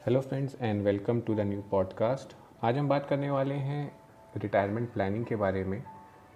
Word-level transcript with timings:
Hello 0.00 0.20
friends 0.20 0.56
and 0.62 0.82
welcome 0.82 1.20
to 1.20 1.34
the 1.34 1.40
new 1.40 1.62
podcast 1.62 2.36
आज 2.64 2.78
हम 2.78 2.88
बात 2.88 3.06
करने 3.06 3.30
वाले 3.30 3.54
हैं 3.54 3.92
रिटायरमेंट 4.36 4.92
प्लानिंग 4.92 5.24
के 5.24 5.36
बारे 5.36 5.64
में। 5.64 5.82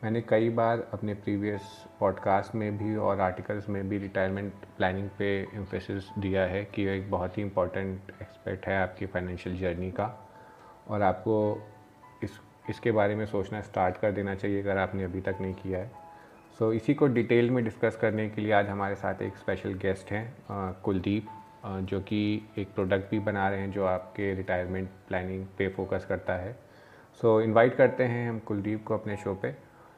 मैंने 0.05 0.21
कई 0.21 0.49
बार 0.49 0.89
अपने 0.93 1.15
प्रीवियस 1.15 1.61
पॉडकास्ट 2.01 2.55
में 2.55 2.79
भी 2.79 2.97
और 2.97 3.21
आर्टिकल्स 3.21 3.69
में 3.69 3.89
भी 3.89 3.99
रिटायरमेंट 3.99 4.53
प्लानिंग 4.77 5.09
पे 5.19 5.49
एम्फेसिस 5.55 6.05
दिया 6.19 6.43
है 6.43 6.65
कि 6.65 6.85
एक 6.85 7.11
बहुत 7.11 7.39
ही 7.39 7.43
इंपॉर्टेंट 7.43 8.13
एक्सपेक्ट 8.23 8.67
है 8.67 8.83
आपकी 8.83 9.07
फाइनेंशियल 9.07 9.57
जर्नी 9.57 9.91
का। 9.91 10.29
और 10.89 11.03
आपको 11.03 11.63
इस 12.23 12.41
इसके 12.71 12.93
बारे 12.93 13.15
में 13.15 13.27
सोचना 13.27 13.61
स्टार्ट 13.61 13.97
कर 13.97 14.13
देना 14.13 14.35
चाहिए 14.35 14.61
अगर 14.63 14.79
आपने 14.79 15.05
अभी 15.05 15.21
तक 15.21 15.37
नहीं 15.41 15.55
किया 15.55 15.79
है। 15.79 15.91
सो 16.59 16.71
so, 16.71 16.77
इसी 16.77 16.95
को 16.95 17.07
डिटेल 17.07 17.51
में 17.51 17.65
डिस्कस 17.65 17.97
करने 17.97 18.29
के 18.31 18.43
लिए 18.43 18.53
आज 18.53 18.69
हमारे 18.69 18.95
साथ 18.95 19.23
एक 19.23 19.37
स्पेशल 19.37 19.75
गेस्ट 19.75 20.13
हैं 20.13 20.37
कुलदीप। 20.83 21.27
जो 21.65 22.01
कि 22.01 22.21
एक 22.59 22.75
प्रोडक्ट 22.75 23.11
भी 23.11 23.19
बना 23.27 23.49
रहे 23.49 23.61
हैं 23.61 23.71
जो 23.73 23.85
आपके 23.87 24.35
रिटायरमेंट 24.35 24.89
प्लानिंग 25.09 25.47
पे 25.59 25.69
फोकस 25.77 26.05
करता 26.09 26.37
है। 26.37 26.53
सो 27.21 27.37
so, 27.39 27.45
इनवाइट 27.45 27.77
करते 27.77 28.05
हैं 28.05 28.29
हम 28.29 28.39
कुलदीप 28.39 28.85
को 28.87 28.95
अपने 28.95 29.17
शो 29.17 29.35
पे 29.43 29.49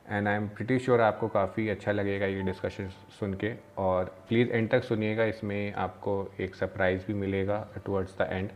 and 0.09 0.29
I 0.29 0.35
am 0.37 0.47
pretty 0.49 0.79
sure 0.79 1.01
आपको 1.01 1.29
काफ़ी 1.29 1.69
अच्छा 1.69 1.93
लगेगा 1.93 2.27
ये 2.27 2.43
डिस्कशन 2.43 2.89
सुन 3.19 3.35
के 3.35 3.53
और 3.79 4.05
प्लीज़ 4.29 4.51
एंड 4.51 4.71
तक 4.71 4.85
सुनिएगा 4.85 5.25
इसमें 5.25 5.73
आपको 5.85 6.15
एक 6.41 6.55
सरप्राइज़ 6.55 7.07
भी 7.07 7.15
मिलेगा 7.15 7.59
towards 7.87 8.19
the 8.19 8.29
end 8.31 8.51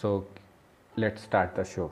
so 0.00 0.10
let's 0.94 1.24
start 1.24 1.58
the 1.60 1.62
show 1.64 1.90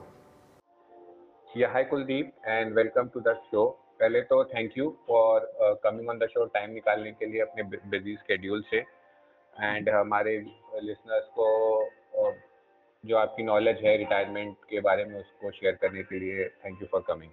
yeah 1.57 1.71
hi 1.73 1.83
Kuldeep 1.83 2.31
and 2.47 2.73
welcome 2.75 3.07
to 3.13 3.19
the 3.19 3.33
show 3.51 3.65
पहले 3.99 4.21
तो 4.21 4.43
thank 4.45 4.77
you 4.77 4.89
for 5.07 5.51
coming 5.83 6.09
on 6.09 6.17
the 6.17 6.27
show 6.27 6.45
time 6.53 6.71
निकालने 6.71 7.11
के 7.11 7.25
लिए 7.25 7.41
अपने 7.41 7.63
बिज़ी 7.63 8.15
स्केड्यूल 8.15 8.63
से। 8.71 8.83
एंड 9.57 9.89
uh, 9.89 9.95
हमारे 9.95 10.37
uh, 10.39 10.83
लिसनर्स 10.83 11.27
को 11.35 11.47
uh, 12.21 12.33
जो 13.03 13.17
आपकी 13.17 13.43
नॉलेज 13.43 13.83
है 13.83 13.95
रिटायरमेंट 13.97 14.55
के 14.69 14.79
बारे 14.81 15.05
में 15.05 15.19
उसको 15.19 15.51
शेयर 15.51 15.75
करने 15.81 16.03
के 16.03 16.19
लिए 16.19 16.47
thank 16.65 16.81
you 16.81 16.87
for 16.91 17.03
coming 17.07 17.31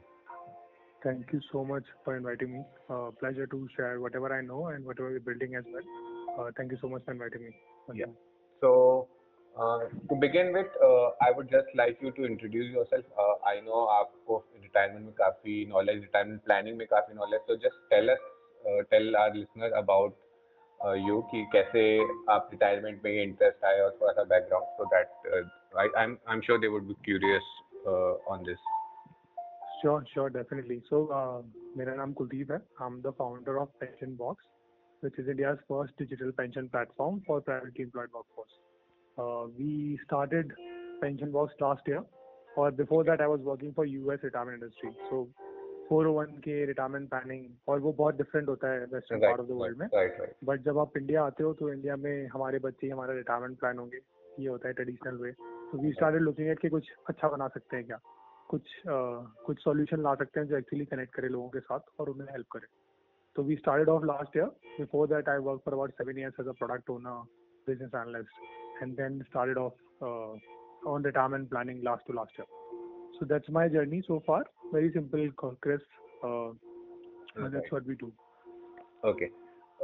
thank 1.02 1.34
you 1.34 1.40
so 1.40 1.64
much 1.64 1.90
for 2.04 2.16
inviting 2.16 2.50
me 2.50 2.62
pleasure 2.90 3.46
to 3.46 3.66
share 3.68 3.96
what 3.96 4.16
I 4.32 4.42
know 4.42 4.70
and 4.70 4.86
what 4.86 5.00
we 5.00 5.18
building 5.26 5.54
as 5.54 5.72
well 5.74 6.50
thank 6.58 6.72
you 6.72 6.78
so 6.78 6.88
much 6.88 7.02
for 7.06 7.14
inviting 7.14 7.44
me 7.44 8.12
so 8.62 8.72
to 10.08 10.16
begin 10.18 10.52
with 10.54 10.78
I 11.22 11.32
would 11.32 11.50
just 11.50 11.76
like 11.76 12.04
you 12.04 12.10
to 12.10 12.26
introduce 12.26 12.74
your 12.74 13.40
I 13.48 13.60
know 13.60 13.84
आपको 13.96 14.44
retirement 14.54 15.04
में 15.04 15.14
काफ़ी 15.14 15.64
knowledge 15.66 16.00
retirement 16.00 16.42
planning 16.44 16.78
में 16.78 16.86
काफ़ी 16.86 17.14
knowledge 17.14 17.40
so 17.40 17.56
just 17.66 17.88
tell 17.90 18.08
us 18.08 18.30
tell 18.90 19.16
our 19.16 19.34
listener 19.34 19.72
about 19.78 20.16
you 21.07 21.21
कि 21.31 21.45
कैसे 21.53 21.83
आप 22.33 22.49
retirement 22.51 23.01
में 23.05 23.11
interest 23.23 23.65
आए 23.65 23.79
और 23.81 23.97
थोड़ा 24.01 24.13
सा 24.13 24.23
background 24.33 24.67
so 24.77 24.85
that 24.95 25.77
I 25.79 25.89
I 25.97 26.33
am 26.33 26.41
sure 26.45 26.59
they 26.59 26.67
would 26.75 26.87
be 26.87 26.93
curious 27.05 27.55
on 28.35 28.43
this 28.43 28.69
sure 29.81 30.03
sure 30.13 30.29
definitely 30.31 30.79
so 30.85 31.03
मेरा 31.77 31.95
नाम 31.95 32.13
कुलदीप 32.21 32.51
है 32.51 32.57
I 32.57 32.87
am 32.87 33.01
the 33.01 33.13
founder 33.17 33.61
of 33.61 33.73
pension 33.79 34.15
box 34.23 34.47
which 35.03 35.17
is 35.17 35.27
India's 35.27 35.59
first 35.67 35.93
digital 35.97 36.31
pension 36.31 36.69
platform 36.69 37.21
for 37.25 37.41
privately 37.41 37.83
employed 37.83 38.09
workforce. 38.13 38.55
Uh, 39.17 39.47
we 39.57 39.99
started 40.05 40.51
Pension 41.01 41.31
Box 41.31 41.53
last 41.59 41.81
year, 41.87 42.03
or 42.57 42.71
before 42.71 43.03
that, 43.05 43.21
I 43.21 43.27
was 43.27 43.39
working 43.41 43.73
for 43.73 43.85
US 43.85 44.19
retirement 44.23 44.61
industry. 44.61 44.91
So 45.09 45.29
four 45.88 46.06
one 46.16 46.32
k 46.44 46.64
retirement 46.66 47.08
planning 47.08 47.44
और 47.68 47.80
वो 47.80 47.92
बहुत 47.92 48.16
different 48.16 48.48
होता 48.48 48.68
है 48.72 48.84
western 48.92 49.20
part 49.20 49.40
of 49.40 49.48
the 49.48 49.58
world 49.60 49.78
में। 49.78 49.88
But 50.44 50.62
जब 50.64 50.78
आप 50.78 50.96
India 50.96 51.24
आते 51.24 51.42
हो 51.44 51.52
तो 51.54 51.72
इंडिया 51.72 51.96
में 51.96 52.26
हमारे 52.34 52.58
बच्चे 52.66 52.88
हमारा 52.88 53.14
रिटायरमेंट 53.14 53.58
प्लान 53.58 53.78
होंगे। 53.78 54.00
ये 54.38 54.48
होता 54.48 54.68
है 54.68 54.74
ट्रेडिशनल 54.74 55.16
वे 55.22 55.32
तो 55.32 55.78
वी 55.82 55.92
स्टार्टेड 55.92 56.22
लुकिंग 56.22 56.48
एट 56.50 56.60
कि 56.60 56.68
कुछ 56.68 56.90
अच्छा 57.08 57.28
बना 57.28 57.48
सकते 57.54 57.76
हैं 57.76 57.86
क्या? 57.86 58.00
कुछ 58.48 58.62
uh, 58.62 59.20
कुछ 59.46 59.62
सॉल्यूशन 59.64 60.02
ला 60.02 60.14
सकते 60.14 60.40
हैं 60.40 60.46
जो 60.48 60.56
एक्चुअली 60.56 60.84
कनेक्ट 60.86 61.14
करे 61.14 61.28
लोगों 61.28 61.48
के 61.50 61.60
साथ 61.60 62.00
और 62.00 62.08
उन्हें 62.10 62.28
हेल्प 62.32 62.46
करे। 62.52 62.66
तो 63.36 63.42
we 63.42 63.56
started 63.56 63.88
off 63.88 64.04
last 64.06 64.36
year 64.36 64.46
before 64.80 65.08
that 65.08 65.28
I 65.28 65.38
work 65.48 65.60
for 65.64 65.74
about 65.74 65.92
seven 66.02 66.18
years 66.18 66.40
as 66.40 66.48
a 66.48 66.52
product 66.58 66.90
owner 66.90 67.24
business 67.66 67.94
analyst 67.96 68.40
and 68.82 68.96
then 68.96 69.14
started 69.28 69.58
off 69.60 69.74
uh, 70.02 70.32
on 70.92 71.02
retirement 71.02 71.48
planning 71.50 71.78
last 71.82 72.04
to 72.06 72.16
last 72.18 72.38
year. 72.38 72.46
So 73.18 73.26
that's 73.26 73.48
my 73.48 73.68
journey 73.68 74.02
so 74.06 74.22
far. 74.26 74.44
Very 74.72 74.92
simple, 74.92 75.30
crisp. 75.60 75.86
Uh, 76.22 76.50
and 77.36 77.52
that's 77.54 77.70
what 77.70 77.86
we 77.86 77.94
do. 77.96 78.12
Okay. 79.04 79.30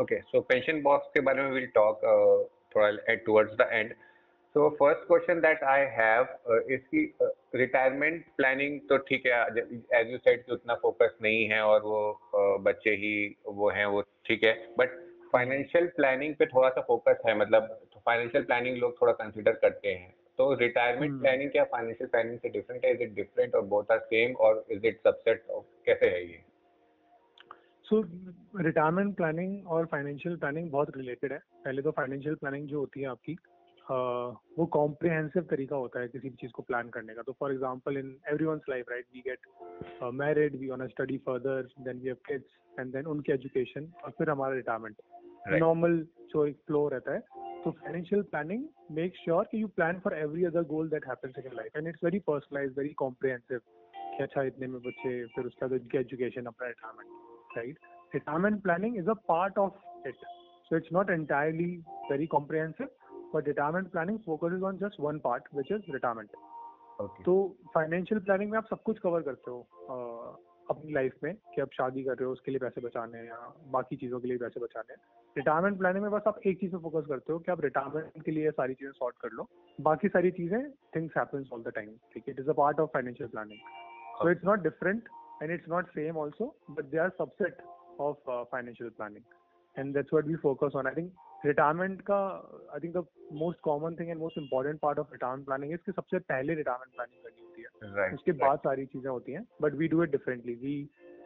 Okay. 0.01 0.23
So 0.33 0.43
pension 0.43 0.83
box 0.83 1.07
के 1.15 1.21
बारे 1.21 1.43
में 1.43 1.53
we'll 1.53 1.73
talk 1.75 2.01
uh, 2.05 2.45
थोड़ा 2.75 3.25
towards 3.27 3.57
the 3.57 3.73
end. 3.73 3.95
So 4.55 4.75
first 4.79 5.07
question 5.07 5.41
that 5.43 5.63
I 5.63 5.81
have 5.97 6.27
uh, 6.49 6.61
is 6.69 6.81
retirement 7.55 8.23
uh, 8.23 8.37
planning 8.37 8.81
तो 8.89 8.97
ठीक 9.07 9.27
है 9.27 9.39
as 10.01 10.11
you 10.13 10.19
said 10.19 10.45
कि 10.47 10.53
उतना 10.53 10.75
focus 10.83 11.17
नहीं 11.23 11.45
है 11.51 11.61
और 11.65 11.83
वो 11.83 12.03
uh, 12.35 12.65
बच्चे 12.67 12.91
ही 13.05 13.15
वो 13.47 13.71
हैं 13.71 13.87
वो 13.87 14.03
ठीक 14.27 14.45
है 14.45 14.53
बट 14.79 14.99
फाइनेंशियल 15.33 15.87
प्लानिंग 15.97 16.35
पे 16.39 16.47
थोड़ा 16.47 16.69
सा 16.69 16.81
फोकस 16.89 17.23
है 17.27 17.37
मतलब 17.39 17.69
फाइनेंशियल 18.07 18.45
प्लानिंग 18.45 18.77
लोग 18.79 19.01
थोड़ा 19.01 19.13
कंसिडर 19.13 19.53
करते 19.65 19.95
हैं 19.95 20.15
तो 20.41 20.53
रिटायरमेंट 20.61 21.19
प्लानिंग 21.21 21.43
hmm. 21.43 21.53
क्या 21.53 21.65
फाइनेंशियल 21.73 22.09
प्लानिंग 22.11 22.39
से 22.39 22.49
डिफरेंट 22.49 22.84
है? 22.84 22.93
इज़ 22.93 23.03
इट 23.03 23.15
डिफरेंट 23.15 23.55
और 23.55 23.62
बोथ 23.73 23.91
आर 23.93 23.99
सेम 24.12 24.34
और 24.45 24.65
इज़ 24.71 24.87
इट 24.87 25.01
सबसेट 25.06 25.43
कैसे 25.87 26.06
है 26.06 26.23
ये? 26.27 26.39
सो 27.84 28.01
रिटायरमेंट 28.61 29.15
प्लानिंग 29.17 29.69
और 29.69 29.87
फाइनेंशियल 29.87 30.37
प्लानिंग 30.37 30.71
बहुत 30.71 30.97
रिलेटेड 30.97 31.33
है। 31.33 31.39
पहले 31.65 31.83
तो 31.83 31.91
फाइनेंशियल 31.91 32.34
प्लानिंग 32.34 32.69
जो 32.69 32.78
होती 32.78 33.01
है 33.01 33.09
आपकी 33.09 33.34
uh, 33.34 34.31
वो 34.59 34.67
कॉम्प्रिहेंसिव 34.78 35.47
तरीका 35.51 35.77
होता 35.77 36.01
है 36.01 36.09
किसी 36.09 36.28
भी 36.28 36.37
चीज़ 36.41 36.53
को 36.53 36.62
प्लान 36.62 36.89
करने 36.89 37.15
का। 37.15 37.22
तो 37.22 37.37
for 37.41 37.53
example 37.53 37.97
in 37.99 38.17
everyone's 38.33 38.62
life 38.71 38.91
right 38.91 39.07
we 39.15 39.22
get 39.28 39.47
married 40.22 40.57
we 40.61 40.69
to 40.69 40.87
study 40.89 41.19
further 41.27 41.69
then 41.81 42.01
we 42.01 42.09
have 42.09 42.17
kids 42.28 42.78
and 42.81 42.93
then 42.93 43.07
उनकी 43.07 43.33
एजुकेशन 43.33 43.93
और 44.05 44.11
फिर 44.19 44.31
हमारा 44.31 44.55
रिटायरमेंट 44.55 44.97
नॉर्मल 45.49 46.06
जो 46.33 46.47
एक 46.47 46.56
फ्लो 46.67 46.89
रहता 46.89 47.12
है। 47.12 47.23
So 47.65 47.73
financial 47.73 48.23
planning 48.34 48.62
makes 48.99 49.19
sure 49.25 49.45
that 49.45 49.59
you 49.59 49.69
plan 49.69 50.01
for 50.01 50.12
every 50.15 50.47
other 50.47 50.62
goal 50.65 50.89
that 50.89 51.05
happens 51.05 51.34
in 51.37 51.45
your 51.45 51.55
life, 51.55 51.75
and 51.75 51.87
it's 51.87 52.01
very 52.05 52.21
personalized, 52.21 52.75
very 52.75 52.95
comprehensive. 53.03 53.61
कि 54.17 54.23
अच्छा 54.23 54.43
इतने 54.43 54.67
में 54.67 54.81
बच्चे 54.83 55.27
फिर 55.27 55.45
उसका 55.45 55.69
तो 55.69 55.75
उनकी 55.75 55.99
एजुकेशन 55.99 56.47
अपना 56.47 56.69
retirement 56.69 57.56
right 57.56 57.78
retirement 58.15 58.62
planning 58.62 58.97
is 58.97 59.11
a 59.11 59.12
part 59.12 59.59
of 59.59 60.09
it 60.09 60.15
so 60.69 60.77
it's 60.77 60.93
not 60.93 61.11
entirely 61.11 61.77
very 62.11 62.27
comprehensive 62.27 62.89
but 63.34 63.47
retirement 63.47 63.91
planning 63.91 64.19
focuses 64.19 64.62
on 64.62 64.78
just 64.78 65.01
one 65.01 65.19
part 65.19 65.45
which 65.55 65.72
is 65.72 65.93
retirement 65.93 66.31
तो 67.25 67.57
फाइनेंशियल 67.75 68.21
प्लानिंग 68.21 68.51
में 68.51 68.59
आप 68.59 68.67
सब 68.71 68.83
कुछ 68.83 68.99
कवर 68.99 69.22
करते 69.22 69.51
हो 69.51 69.67
अपनी 70.71 70.93
लाइफ 70.93 71.15
में 71.25 71.35
कि 71.55 71.61
आप 71.61 71.71
शादी 71.73 72.03
कर 72.05 72.15
रहे 72.15 72.25
हो, 72.25 72.33
उसके 72.33 72.51
लिए 72.51 72.59
पैसे 72.61 72.81
बचाने 72.81 73.19
हैं 73.19 73.25
या 73.27 73.37
बाकी 73.73 73.97
चीज़ों 73.97 74.21
के 74.21 74.29
लिए 74.29 74.39
पैसे 74.39 74.61
बचाने 74.61 74.93
हैं। 74.93 75.01
रिटायरमेंट 75.37 75.79
प्लानिंग 75.79 76.03
में 76.03 76.11
बस 76.13 76.23
आप 76.27 76.41
एक 76.47 76.61
चीज़ 76.61 76.73
पे 76.73 76.79
फोकस 76.83 77.07
करते 77.09 77.33
हो 77.33 77.39
कि 77.39 77.53
आप 77.53 77.61
रिटायरमेंट 77.65 78.23
के 78.25 78.31
लिए 78.31 78.51
सारी 78.53 78.75
चीज़ें 78.75 78.93
सॉर्ट 78.93 79.17
कर 79.23 79.33
लो। 79.33 79.49
बाकी 79.79 80.09
सारी 80.09 80.31
चीज़ें 80.39 80.71
things 80.97 81.17
happens 81.17 81.49
all 81.53 81.63
the 81.63 81.73
time 81.77 81.91
ठीक 82.15 82.29
है? 82.29 82.35
It 82.35 82.41
is 82.41 82.51
a 82.51 82.53
part 82.63 82.81
of 82.81 82.91
financial 82.95 83.29
planning 83.31 83.59
so 84.19 84.31
it's 84.31 84.45
not 84.45 84.63
different 84.63 85.09
and 85.43 85.51
it's 85.51 85.69
not 85.69 85.89
same 85.91 86.17
also 86.19 86.55
but 86.71 86.85
they 86.85 86.99
are 86.99 87.11
subset 87.19 87.63
of 88.01 88.31
financial 88.53 88.91
planning 88.91 89.25
and 89.77 89.95
that's 89.95 90.13
what 90.13 90.27
we 90.27 90.37
focus 90.43 90.77
on 90.77 90.87
I 90.87 90.95
think 90.97 91.13
retirement 91.47 92.01
का 92.01 92.17
I 92.75 92.81
think 92.81 92.97
the 92.97 93.05
most 93.33 93.61
common 93.61 93.95
thing 93.97 94.09
and 94.11 94.19
most 94.19 94.39
important 94.39 94.81
part 94.81 94.99
of 94.99 95.12
retirement 95.12 95.45
planning 95.47 95.73
इसके 95.73 95.93
सबसे 95.93 96.19
पहले 96.33 96.55
retirement 96.55 96.93
planning 96.95 97.23
करनी 97.25 97.43
होती 97.45 97.62
है। 97.62 97.69
Right, 97.93 98.15
उसके 98.15 98.33
right. 98.33 98.47
बाद 98.47 98.59
सारी 98.59 98.84
चीज़ें 98.87 99.11
होती 99.11 99.33
हैं 99.33 99.47
but 99.62 99.75
we 99.75 99.89
do 99.89 100.03
it 100.03 100.11
differently 100.11 100.55
we 100.55 100.75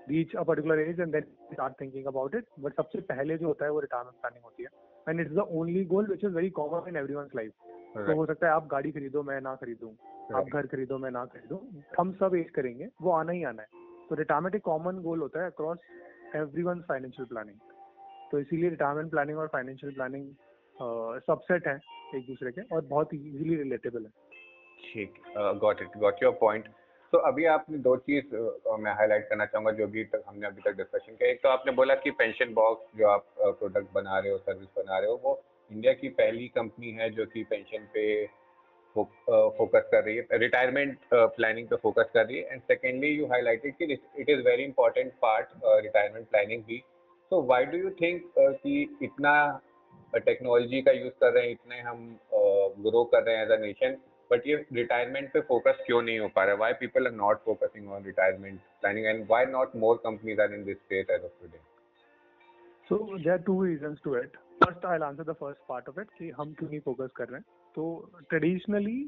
reach 0.09 0.35
a 0.37 0.43
particular 0.43 0.79
age 0.81 1.01
and 1.01 1.13
then 1.13 1.23
start 1.53 1.81
thinking 1.81 2.07
about 2.07 2.35
it 2.35 2.45
but 2.61 2.75
सबसे 2.77 3.01
पहले 3.11 3.39
जो 3.39 3.47
होता 3.47 3.65
है 3.65 3.71
वो 3.73 3.81
रिटायरमेंट 3.81 4.21
प्लानिंग 4.21 4.45
होती 4.45 4.63
है। 4.63 4.69
And 5.09 5.21
it's 5.21 5.33
the 5.33 5.47
only 5.53 5.85
goal 5.85 6.07
which 6.07 6.25
is 6.25 6.33
very 6.33 6.51
common 6.61 6.89
in 6.89 6.97
everyone's 6.97 7.35
life 7.37 7.53
तो 7.97 8.15
हो 8.17 8.27
सकता 8.27 8.47
है 8.47 8.53
आप 8.53 8.67
गाड़ी 8.67 8.91
खरीदो 8.93 9.23
मैं 9.23 9.41
ना 9.41 9.55
खरीदूं। 9.57 9.91
आप 10.37 10.49
घर 10.49 10.67
खरीदो 10.67 10.99
मैं 10.99 11.11
ना 11.11 11.25
खरीदूं। 11.25 11.59
हम 11.99 12.13
सब 12.21 12.35
एज 12.35 12.51
करेंगे 12.51 12.89
वो 13.03 13.11
आना 13.11 13.33
ही 13.33 13.43
आना 13.45 13.63
है। 13.63 13.83
तो 14.09 14.15
रिटायरमेंट 14.15 14.55
एक 14.55 14.63
कॉमन 14.63 14.99
गोल 15.03 15.21
होता 15.21 15.41
है 15.41 15.51
अक्रॉस 15.51 15.79
एवरी 16.37 16.65
फाइनेंशियल 16.89 17.27
प्लानिंग 17.27 17.59
तो 18.33 18.39
इसीलिए 18.39 18.71
रिटायरमेंट 18.71 19.11
प्लानिंग 19.11 19.39
और 19.39 19.47
फाइनेंशियल 19.49 19.93
प्लानिंग 19.93 20.29
सबसेट 21.23 21.67
है 21.69 21.79
एक 22.15 22.27
दूसरे 22.27 22.51
के 22.53 22.63
और 22.75 22.85
बहुत 22.87 23.15
इजीली 23.15 23.57
रिलेटेबल 23.57 24.05
है। 24.05 24.11
ठीक 24.85 25.15
got 25.63 25.83
it 25.83 25.97
got 25.99 26.23
your 26.23 26.33
point 26.41 26.69
तो 27.13 27.19
अभी 27.27 27.45
आपने 27.47 27.79
दो 27.79 27.97
चीज़ 27.99 28.35
मैं 28.83 28.93
हाईलाइट 28.97 29.29
करना 29.29 29.45
चाहूँगा 29.47 29.73
जो 29.73 29.87
भी 29.89 30.05
तक 30.05 30.23
हमने 30.29 30.47
अभी 30.47 30.63
तक 30.63 30.77
डिस्कशन 30.77 31.13
किया। 31.13 31.29
एक 31.31 31.43
तो 31.43 31.49
आपने 31.49 31.73
बोला 31.73 31.95
कि 31.97 32.11
पेंशन 32.13 32.55
बॉक्स 32.55 32.99
जो 32.99 33.09
आप 33.09 33.27
प्रोडक्ट 33.39 33.93
बना 33.95 34.19
रहे 34.19 34.33
हो 34.33 34.39
सर्विस 34.39 34.69
बना 34.77 34.99
रहे 34.99 35.11
हो, 35.11 35.21
वो 35.25 35.43
इंडिया 35.71 35.93
की 35.93 36.09
पहली 36.17 36.49
कंपनी 36.57 36.91
है 36.93 37.11
जो 37.11 37.27
कि 37.27 37.45
पेंशन 37.51 37.87
पे 37.95 38.25
फोकस 38.97 39.89
कर 39.93 40.03
रही 40.05 40.17
है 40.17 40.39
रिटायरमेंट 40.39 40.99
प्लानिंग 41.13 41.69
पे 41.69 41.77
फोकस 41.77 42.11
कर 42.15 42.27
रही 42.27 42.39
है। 42.39 42.53
एंड 42.53 42.63
सेकेंडली 42.63 43.09
यू 43.11 43.27
हाईलाइटेड 43.27 43.77
कि 43.77 43.93
it 43.93 44.31
is 44.31 44.41
very 44.47 44.65
important 44.65 45.13
part 45.23 45.49
retirement 45.85 46.29
planning 46.29 46.63
भी 46.65 46.83
so 47.31 47.43
why 47.47 47.65
do 47.67 47.79
you 47.79 47.91
think 48.01 48.33
कि 48.39 48.81
इतना 49.03 49.35
टेक्नोलॉजी 50.15 50.81
का 50.83 50.93
यूज़ 50.93 51.13
कर 51.21 51.33
रहे 51.33 51.45
हैं 51.45 51.53
इतने 51.53 51.81
हम 51.81 52.03
uh, 52.15 52.87
ग्रो 52.87 53.05
कर 53.05 53.23
रहे 53.23 53.37
हैं 53.37 53.45
एज 53.45 53.51
अ 53.51 53.57
नेशन 53.61 53.97
बट 54.31 54.47
ये 54.47 54.55
रिटायरमेंट 54.73 55.33
पे 55.33 55.41
फोकस 55.49 55.83
क्यों 55.87 56.01
नहीं 56.03 56.19
हो 56.19 56.29
पा 56.37 56.45
रहा 56.45 56.55
why 56.55 56.73
people 56.81 57.07
are 57.07 57.13
not 57.13 57.45
focusing 57.45 57.91
on 57.93 58.05
retirement 58.05 58.61
planning 58.81 59.07
and 59.07 59.25
why 59.29 59.47
not 59.47 59.77
more 59.77 59.97
companies 60.05 60.41
are 60.41 60.55
in 60.55 60.65
this 60.65 60.77
space 60.77 61.11
as 61.11 61.25
of 61.25 61.41
today 61.43 61.63
So 62.89 62.97
there 63.19 63.35
are 63.35 63.43
two 63.45 63.55
reasons 63.59 64.01
to 64.05 64.15
it. 64.15 64.35
First, 64.63 64.83
I'll 64.85 65.05
answer 65.05 65.25
the 65.25 65.35
first 65.35 65.61
part 65.69 65.87
of 65.89 66.01
it 66.01 66.11
कि 66.19 66.31
हम 66.31 66.53
क्यों 66.53 66.69
नहीं 66.71 66.81
focus 66.81 67.11
कर 67.17 67.29
रहे 67.29 67.39
हैं? 67.39 67.45
तो 67.75 67.85
traditionally 68.31 68.99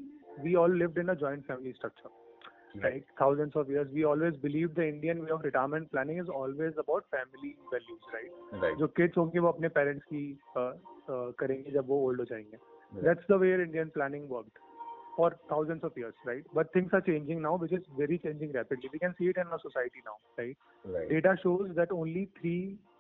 we 0.45 0.55
all 0.55 0.79
lived 0.79 0.99
in 0.99 1.09
a 1.09 1.15
joint 1.15 1.45
family 1.47 1.73
structure 1.73 2.09
like 2.84 3.06
thousands 3.20 3.56
of 3.56 3.70
years 3.70 3.88
we 3.94 4.04
always 4.06 4.36
believe 4.44 4.74
the 4.76 4.88
indian 4.88 5.24
way 5.24 5.32
of 5.32 5.42
retirement 5.44 5.92
planning 5.92 6.18
is 6.18 6.30
always 6.30 6.74
about 6.84 7.06
family 7.16 7.52
values 7.74 8.06
right 8.14 8.64
right 8.64 8.78
जो 8.80 8.88
kids 9.00 9.18
होंगे 9.18 9.40
वो 9.40 9.52
अपने 9.52 9.70
parents 9.78 10.04
की 10.14 10.24
uh, 10.58 10.72
uh, 11.14 11.30
करेंगे 11.40 11.72
जब 11.72 11.88
वो 11.88 12.02
old 12.08 12.20
हो 12.20 12.26
जाएंगे 12.26 12.60
that's 13.08 13.32
the 13.32 13.40
way 13.44 13.54
indian 13.54 13.92
planning 13.98 14.28
worked 14.36 14.62
for 15.16 15.30
thousands 15.50 15.84
of 15.84 15.98
years 15.98 16.14
right 16.26 16.46
but 16.60 16.72
things 16.74 16.94
are 16.94 17.02
changing 17.02 17.42
now 17.42 17.56
which 17.64 17.74
is 17.80 17.84
very 17.98 18.18
changing 18.26 18.54
rapidly 18.60 18.90
we 18.94 19.00
can 19.00 19.16
see 19.18 19.28
it 19.34 19.42
in 19.44 19.48
our 19.48 19.60
society 19.64 20.04
now 20.06 20.16
right 20.38 20.58
right 20.96 21.10
data 21.10 21.36
shows 21.44 21.74
that 21.82 21.92
only 21.92 22.30
3 22.42 22.54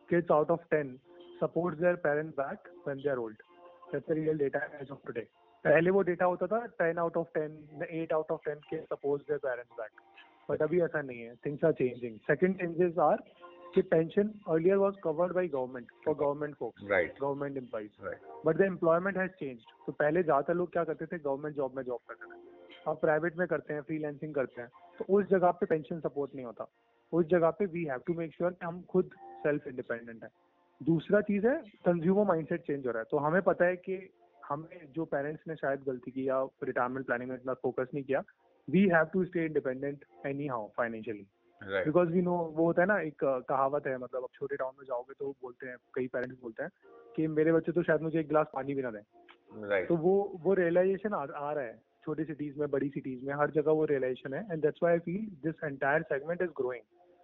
kids 0.09 0.33
out 0.39 0.49
of 0.49 0.65
10 0.75 0.97
supports 1.39 1.79
their 1.85 1.97
parents 2.07 2.35
back 2.35 2.73
when 2.89 3.01
they 3.03 3.13
are 3.15 3.19
old 3.19 3.45
that's 3.93 4.07
the 4.07 4.15
real 4.15 4.37
data 4.43 4.61
as 4.81 4.91
of 4.95 5.01
today 5.11 5.27
पहले 5.66 5.90
वो 5.90 6.02
data 6.08 6.24
होता 6.24 6.46
था 6.46 6.64
ten 6.80 6.98
out 6.98 7.16
of 7.16 7.28
ten 7.34 7.86
eight 7.90 8.12
out 8.12 8.30
of 8.30 8.44
ten 8.44 8.58
के 8.70 8.80
suppose 8.82 9.22
their 9.22 9.38
parents 9.44 9.72
back 9.80 10.00
but 10.50 10.62
अभी 10.62 10.80
ऐसा 10.82 11.00
नहीं 11.02 11.20
है 11.20 11.34
things 11.46 11.64
are 11.64 11.72
changing 11.80 12.18
second 12.26 12.58
changes 12.58 12.98
are 13.08 13.22
कि 13.74 13.82
pension 13.92 14.28
earlier 14.48 14.76
was 14.78 14.94
covered 15.04 15.32
by 15.34 15.48
government 15.54 15.90
for 16.04 16.14
government 16.14 16.54
folks 16.56 16.82
government 17.20 17.56
employees 17.56 17.90
but 18.46 18.56
the 18.56 18.60
employment 18.66 19.16
has 19.18 19.30
changed 19.40 19.72
तो 19.86 19.92
पहले 19.92 20.22
ज़्यादातर 20.22 20.54
लोग 20.54 20.72
क्या 20.72 20.84
करते 20.84 21.06
थे 21.06 21.18
गवर्नमेंट 21.18 21.56
जॉब 21.56 21.76
में 21.76 21.82
जॉब 21.84 22.00
करते 22.08 22.24
थे. 22.24 22.38
अब 22.88 22.96
प्राइवेट 23.00 23.36
में 23.38 23.46
करते 23.48 23.74
हैं 23.74 23.82
फ्रीलांसिंग 23.82 24.34
करते 24.34 24.60
हैं. 24.60 24.68
तो 24.98 25.04
उस 25.14 25.24
जगह 25.30 25.50
पे 25.60 25.66
पेंशन 25.66 26.00
सपोर्ट 26.00 26.34
नहीं 26.34 26.44
होता. 26.46 26.66
उस 27.12 27.26
जगह 27.30 27.50
पे 27.58 27.66
we 27.72 27.84
have 27.84 28.00
to 28.06 28.14
make 28.14 28.32
sure 28.34 28.50
कि 28.50 28.66
हम 28.66 28.82
खुद 28.90 29.10
सेल्फ 29.42 29.66
इंडिपेंडेंट 29.68 30.22
है. 30.22 30.28
दूसरा 30.80 31.20
चीज़ 31.30 31.46
है 31.46 31.56
कंज्यूमर 31.86 32.24
माइंडसेट 32.26 32.66
चेंज 32.66 32.86
हो 32.86 32.92
रहा 32.92 33.00
है. 33.00 33.06
तो 33.10 33.18
हमें 33.26 33.40
पता 33.42 33.64
है 33.64 33.76
कि 33.76 33.96
हमें 34.48 34.92
जो 34.92 35.04
पेरेंट्स 35.04 35.48
ने 35.48 35.56
शायद 35.56 35.82
गलती 35.86 36.10
की 36.10 36.28
या 36.28 36.42
रिटायरमेंट 36.64 37.06
प्लानिंग 37.06 37.30
में 37.30 37.36
इतना 37.36 37.54
फोकस 37.62 37.88
नहीं 37.94 38.04
किया 38.04 38.22
we 38.68 38.82
have 38.88 39.04
to 39.12 39.24
stay 39.24 39.44
independent 39.46 40.04
anyhow 40.46 40.68
financially 40.76 41.26
because 41.60 42.08
we 42.08 42.22
know 42.22 42.36
वो 42.56 42.64
होता 42.64 42.82
है 42.82 42.88
ना 42.88 42.98
एक 43.00 43.24
कहावत 43.48 43.86
है 43.86 43.96
मतलब 43.98 44.22
अब 44.22 44.28
छोटे 44.34 44.56
टाउन 44.56 44.74
में 44.78 44.84
जाओगे 44.84 45.14
तो 45.18 45.30
बोलते 45.42 45.66
हैं 45.66 45.76
कई 45.94 46.06
पेरेंट्स 46.06 46.40
बोलते 46.42 46.62
हैं 46.62 46.70
कि 47.16 47.26
मेरे 47.26 47.52
बच्चे 47.52 47.72
तो 47.72 47.82
शायद 47.82 48.02
मुझे 48.02 48.18
एक 48.20 48.28
गिलास 48.28 48.46
पानी 48.54 48.74
भी 48.74 48.82
ना 48.82 48.90
दें। 48.90 49.00
Right. 49.00 49.88
तो 49.88 49.96
वो 49.96 50.14
वो 50.42 50.54
रियलाइजेशन 50.54 51.14
आ, 51.14 51.18
आ 51.18 51.52
रहा 51.52 51.64
है 51.64 51.78
छोटी 52.04 52.24
सिटीज़ 52.24 52.58
में 52.60 52.70
बड़ी 52.70 52.88
सिटीज़ 52.88 53.24
में 53.26 53.34
हर 53.34 53.50
जगह 53.50 53.72
वो 53.72 53.84
रियलाइजेशन 53.84 54.34
है 54.34 54.46
and 54.52 54.62
that's 54.62 54.84
I 54.84 54.98
feel 54.98 55.26
this 55.44 55.64
entire 55.64 56.02
segment 56.02 56.42
is 56.42 56.50
growing 56.56 56.82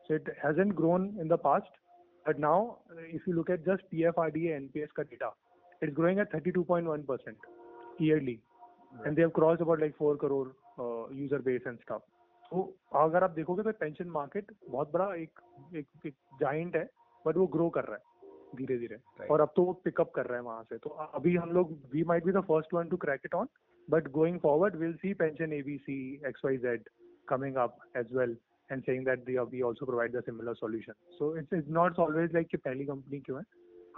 so 0.08 0.14
it 0.14 0.30
hasn't 0.44 0.74
grown 0.74 1.06
in 1.20 1.28
the 1.28 1.38
past 1.44 1.80
but 2.26 2.38
now 2.38 2.66
if 3.06 3.28
you 3.28 3.34
look 3.34 3.50
at 3.50 3.64
just 3.66 3.86
PFRDA 3.90 4.54
NPS 4.56 4.92
का 4.92 5.02
data 5.02 5.34
it's 5.82 5.94
growing 5.94 6.18
at 6.20 6.36
32.1 6.36 7.04
percent 7.06 7.46
yearly 8.02 8.38
and 9.06 9.14
they 9.16 9.22
have 9.22 9.30
crossed 9.36 9.62
about 9.62 9.80
like 9.80 9.94
4 10.02 10.16
crore 10.20 10.48
user 11.16 11.42
base 11.42 11.66
and 11.66 11.78
stuff 11.78 12.02
तो 12.50 12.62
अगर 12.94 13.24
आप 13.24 13.30
देखोगे 13.30 13.62
तो 13.62 13.72
pension 13.80 14.08
market 14.08 14.52
बहुत 14.70 14.92
बड़ा 14.92 15.14
एक 15.14 15.40
एक, 15.76 15.86
एक 16.06 16.14
जाइंट 16.40 16.76
है 16.76 16.88
बट 17.26 17.36
वो 17.36 17.46
ग्रो 17.46 17.68
कर 17.70 17.84
रहा 17.84 17.96
है 17.96 18.10
धीरे 18.56 18.78
धीरे 18.78 18.96
Right. 18.96 19.30
और 19.30 19.40
अब 19.40 19.52
तो 19.56 19.62
वो 19.64 19.72
पिकअप 19.84 20.10
कर 20.14 20.26
रहा 20.26 20.36
है 20.36 20.42
वहाँ 20.42 20.62
से। 20.62 20.78
तो 20.78 20.90
अभी 20.90 21.36
हम 21.36 21.52
लोग 21.52 21.70
we 21.92 22.02
might 22.04 22.24
be 22.24 22.32
the 22.32 22.40
first 22.48 22.74
one 22.74 22.88
to 22.88 22.96
crack 23.04 23.20
it 23.24 23.34
on 23.34 23.48
but 23.88 24.08
going 24.10 24.38
forward 24.40 24.76
will 24.76 24.92
see 24.94 25.14
pension 25.14 25.52
ABC 25.52 25.98
X 26.28 26.44
Y 26.44 26.56
Z 26.66 26.88
coming 27.30 27.56
up 27.56 27.74
as 27.98 28.08
well 28.14 28.32
and 28.70 28.84
saying 28.86 29.04
that 29.04 29.20
they, 29.26 29.34
we 29.50 29.60
also 29.62 29.86
provide 29.86 30.12
the 30.12 30.22
similar 30.26 30.54
solution. 30.56 30.94
So 31.18 31.28
it's, 31.40 31.52
it's 31.52 31.68
not 31.76 31.98
always 32.04 32.34
कि 32.50 32.56
पहली 32.56 32.84
कंपनी 32.84 33.20
क्यों 33.20 33.38
है 33.38 33.44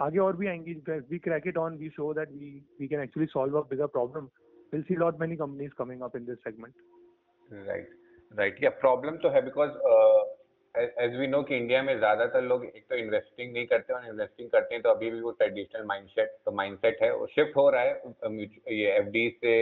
आगे 0.01 0.19
और 0.19 0.35
भी 0.37 0.47
आएँगी 0.47 0.73
we 1.11 1.19
crack 1.19 1.45
it 1.45 1.57
on, 1.57 1.77
we 1.79 1.89
show 1.97 2.13
that 2.13 2.31
we 2.39 2.49
we 2.79 2.87
can 2.87 2.99
actually 2.99 3.27
solve 3.33 3.55
a 3.55 3.63
bigger 3.63 3.87
problem. 3.87 4.29
We'll 4.73 4.83
see 4.87 4.97
lot 4.97 5.19
many 5.19 5.37
companies 5.37 5.71
coming 5.77 6.01
up 6.07 6.15
in 6.15 6.25
this 6.31 6.41
segment. 6.47 6.73
Right 7.51 7.89
right 8.31 8.63
yeah 8.63 8.69
problem 8.81 9.17
तो 9.23 9.29
है 9.29 9.41
बिकॉज़ 9.45 9.71
एज 10.75 11.15
वी 11.19 11.27
नो 11.27 11.41
कि 11.49 11.57
India 11.57 11.81
में 11.83 11.97
ज़्यादातर 11.97 12.41
लोग 12.43 12.65
एक 12.65 12.85
तो 12.89 12.95
investing 12.95 13.53
नहीं 13.53 13.65
करते 13.67 13.93
और 13.93 14.07
इन्वेस्टिंग 14.07 14.49
करते 14.51 14.75
हैं 14.75 14.81
तो 14.83 14.89
अभी 14.89 15.09
भी 15.11 15.19
वो 15.21 15.31
ट्रेडिशनल 15.41 15.85
माइंडसेट 15.87 16.35
तो 16.45 16.51
माइंडसेट 16.51 16.97
है, 17.01 17.13
वो 17.15 17.27
शिफ्ट 17.35 17.55
हो 17.57 17.69
रहा 17.69 17.81
है 17.81 18.01
ये 18.79 18.91
एफडी 18.97 19.29
से 19.43 19.53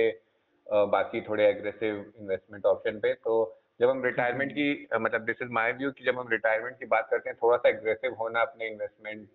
बाकी 0.95 1.21
थोड़े 1.29 1.45
एग्रेसिव 1.47 1.99
इन्वेस्टमेंट 2.19 2.65
ऑप्शन 2.65 2.99
पे 2.99 3.13
तो 3.13 3.43
जब 3.79 3.89
हम 3.89 4.03
रिटायरमेंट 4.05 4.51
की 4.51 4.87
मतलब 5.01 5.21
दिस 5.21 5.41
इज़ 5.41 5.49
माय 5.49 5.71
व्यू 5.71 5.91
कि 5.91 6.03
जब 6.05 6.19
हम 6.19 6.27
रिटायरमेंट 6.31 6.77
की 6.79 6.85
बात 6.85 7.07
करते 7.11 7.29
हैं 7.29 7.37
थोड़ा 7.43 7.57
सा 7.57 7.69
एग्रेसिव 7.69 8.13
होना 8.13 8.41
अपने 8.41 8.67
इन्वेस्टमेंट 8.67 9.27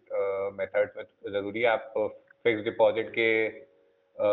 मेथड्स 0.58 0.96
में 0.96 1.04
तो 1.06 1.30
ज़रूरी 1.30 1.60
है। 1.60 1.66
आप 1.66 1.92
फिक्स 2.44 2.64
डिपॉजिट 2.64 3.10
के 3.18 3.30
अ, 3.48 4.28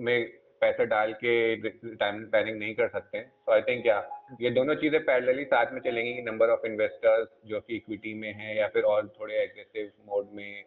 में 0.00 0.30
पैसे 0.60 0.86
डाल 0.86 1.12
के 1.12 1.54
रिटायरमेंट 1.54 2.30
प्लानिंग 2.30 2.58
नहीं 2.58 2.74
कर 2.74 2.88
सकते 2.88 3.20
सो 3.22 3.52
आई 3.52 3.62
थिंक 3.62 3.86
या 3.86 3.96
ये 4.40 4.50
दोनों 4.50 4.74
चीज़ें 4.74 5.04
पैरेलली 5.04 5.44
साथ 5.44 5.72
में 5.72 5.80
चलेंगी 5.80 6.14
कि 6.14 6.22
नंबर 6.22 6.48
ऑफ़ 6.48 6.66
इन्वेस्टर्स 6.66 7.28
जो 7.46 7.60
कि 7.60 7.76
इक्विटी 7.76 8.14
में 8.14 8.32
हैं 8.32 8.56
या 8.56 8.68
फिर 8.68 8.82
और 8.82 9.08
थोड़े 9.20 9.34
एग्रेसिव 9.34 9.90
मोड 10.06 10.28
में 10.32 10.64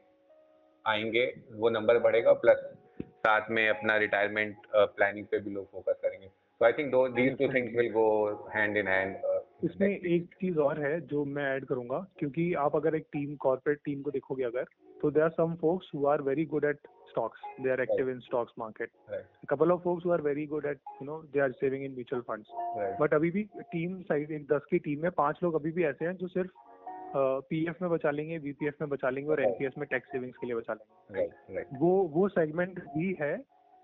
आएँगे 0.88 1.26
वो 1.52 1.70
नंबर 1.70 2.00
बढ़ेगा 2.00 2.34
प्लस 2.34 2.58
साथ 3.04 3.50
में 3.50 3.70
अपना 3.70 3.98
रिटायरमेंट 3.98 4.58
प्लानिंग 4.76 5.26
पे 5.26 5.40
भी 5.40 5.52
लोग 5.52 5.72
फोकस 5.72 6.02
सो 6.60 6.66
आई 6.66 6.74
थिंक 6.74 6.92
दो 6.92 7.08
these 7.16 7.38
two 7.38 7.48
things 7.54 7.76
will 7.78 7.92
go 7.92 8.08
hand 8.56 8.78
in 8.78 8.88
hand 8.88 9.16
इसमें 9.64 9.88
एक 9.90 10.34
चीज़ 10.42 10.58
और 10.60 10.80
है 10.82 11.00
जो 11.14 11.24
मैं 11.26 11.46
ऐड 11.56 11.66
करूँगा 11.66 12.06
क्योंकि 12.20 12.54
आप 12.66 12.76
अगर 12.76 12.96
एक 12.96 13.06
टीम 13.14 13.36
कॉर्पोरेट 13.46 13.80
टीम 13.86 14.02
को 14.02 14.12
देखोगे 14.12 14.44
अगर 14.44 14.66
तो 15.02 15.12
there 15.12 15.24
are 15.24 15.30
some 15.30 15.56
folks 15.62 15.92
who 15.96 16.06
are 16.08 16.22
very 16.22 16.46
good 16.54 16.66
at 16.66 16.88
stocks. 17.12 17.44
They 17.60 17.70
are 17.70 17.82
active 17.82 18.10
in 18.10 18.22
stocks 18.22 18.56
market. 18.58 18.90
Right. 19.10 19.28
a 19.44 19.48
couple 19.48 19.72
of 19.72 19.82
folks 19.84 20.04
who 20.04 20.12
are 20.12 20.22
very 20.22 20.46
good 20.46 20.66
at 20.66 20.78
you 21.00 21.08
know 21.08 21.24
they 21.34 21.40
are 21.40 21.52
saving 21.62 21.86
in 21.88 21.96
mutual 21.96 22.24
funds. 22.30 22.50
Right 22.78 22.98
but 23.00 23.14
अभी 23.14 23.32
भी 23.32 23.44
team 23.74 24.02
size 24.10 24.34
दस 24.54 24.66
की 24.72 24.80
team 24.88 25.02
में 25.02 25.12
पाँच 25.18 25.40
लोग 25.44 25.56
अभी 25.56 25.72
भी 25.72 25.84
ऐसे 25.86 26.06
हैं 26.06 26.16
जो 26.16 26.28
सिर्फ़ 26.28 26.52
पीएफ 27.50 27.82
में 27.82 27.90
बचा 27.92 28.12
लेंगे 28.12 28.38
वीपीएफ 28.38 28.82
में 28.82 28.90
बचा 28.90 29.10
लेंगे 29.10 29.30
और 29.30 29.42
Right. 29.42 29.52
एनपीएस 29.52 29.78
में 29.78 29.88
टैक्स 29.92 30.12
सेविंग्स 30.12 30.38
के 30.38 30.48
लिए 30.48 30.56
बचा 30.56 30.74
लेंगे। 30.74 31.20
राइट 31.20 31.56
राइट 31.56 31.68
वो 31.82 31.92
वो 32.16 32.28
सेगमेंट 32.30 32.80
भी 32.88 33.16
है 33.22 33.36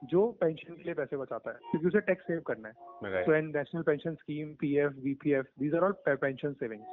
जो 0.03 0.25
पेंशन 0.41 0.75
के 0.75 0.83
लिए 0.83 0.93
पैसे 0.93 1.17
बचाता 1.17 1.51
है 1.51 1.57
क्योंकि 1.61 1.87
उसे 1.87 1.99
टैक्स 2.01 2.23
सेव 2.27 2.39
करना 2.47 2.67
है। 2.67 3.23
So 3.25 3.33
and 3.33 3.55
National 3.57 3.81
Pension 3.83 4.15
Scheme 4.15 4.53
PF 4.61 4.95
VPF 5.03 5.47
these 5.59 5.75
are 5.75 5.83
all 5.83 5.95
pension 6.07 6.53
savings 6.53 6.87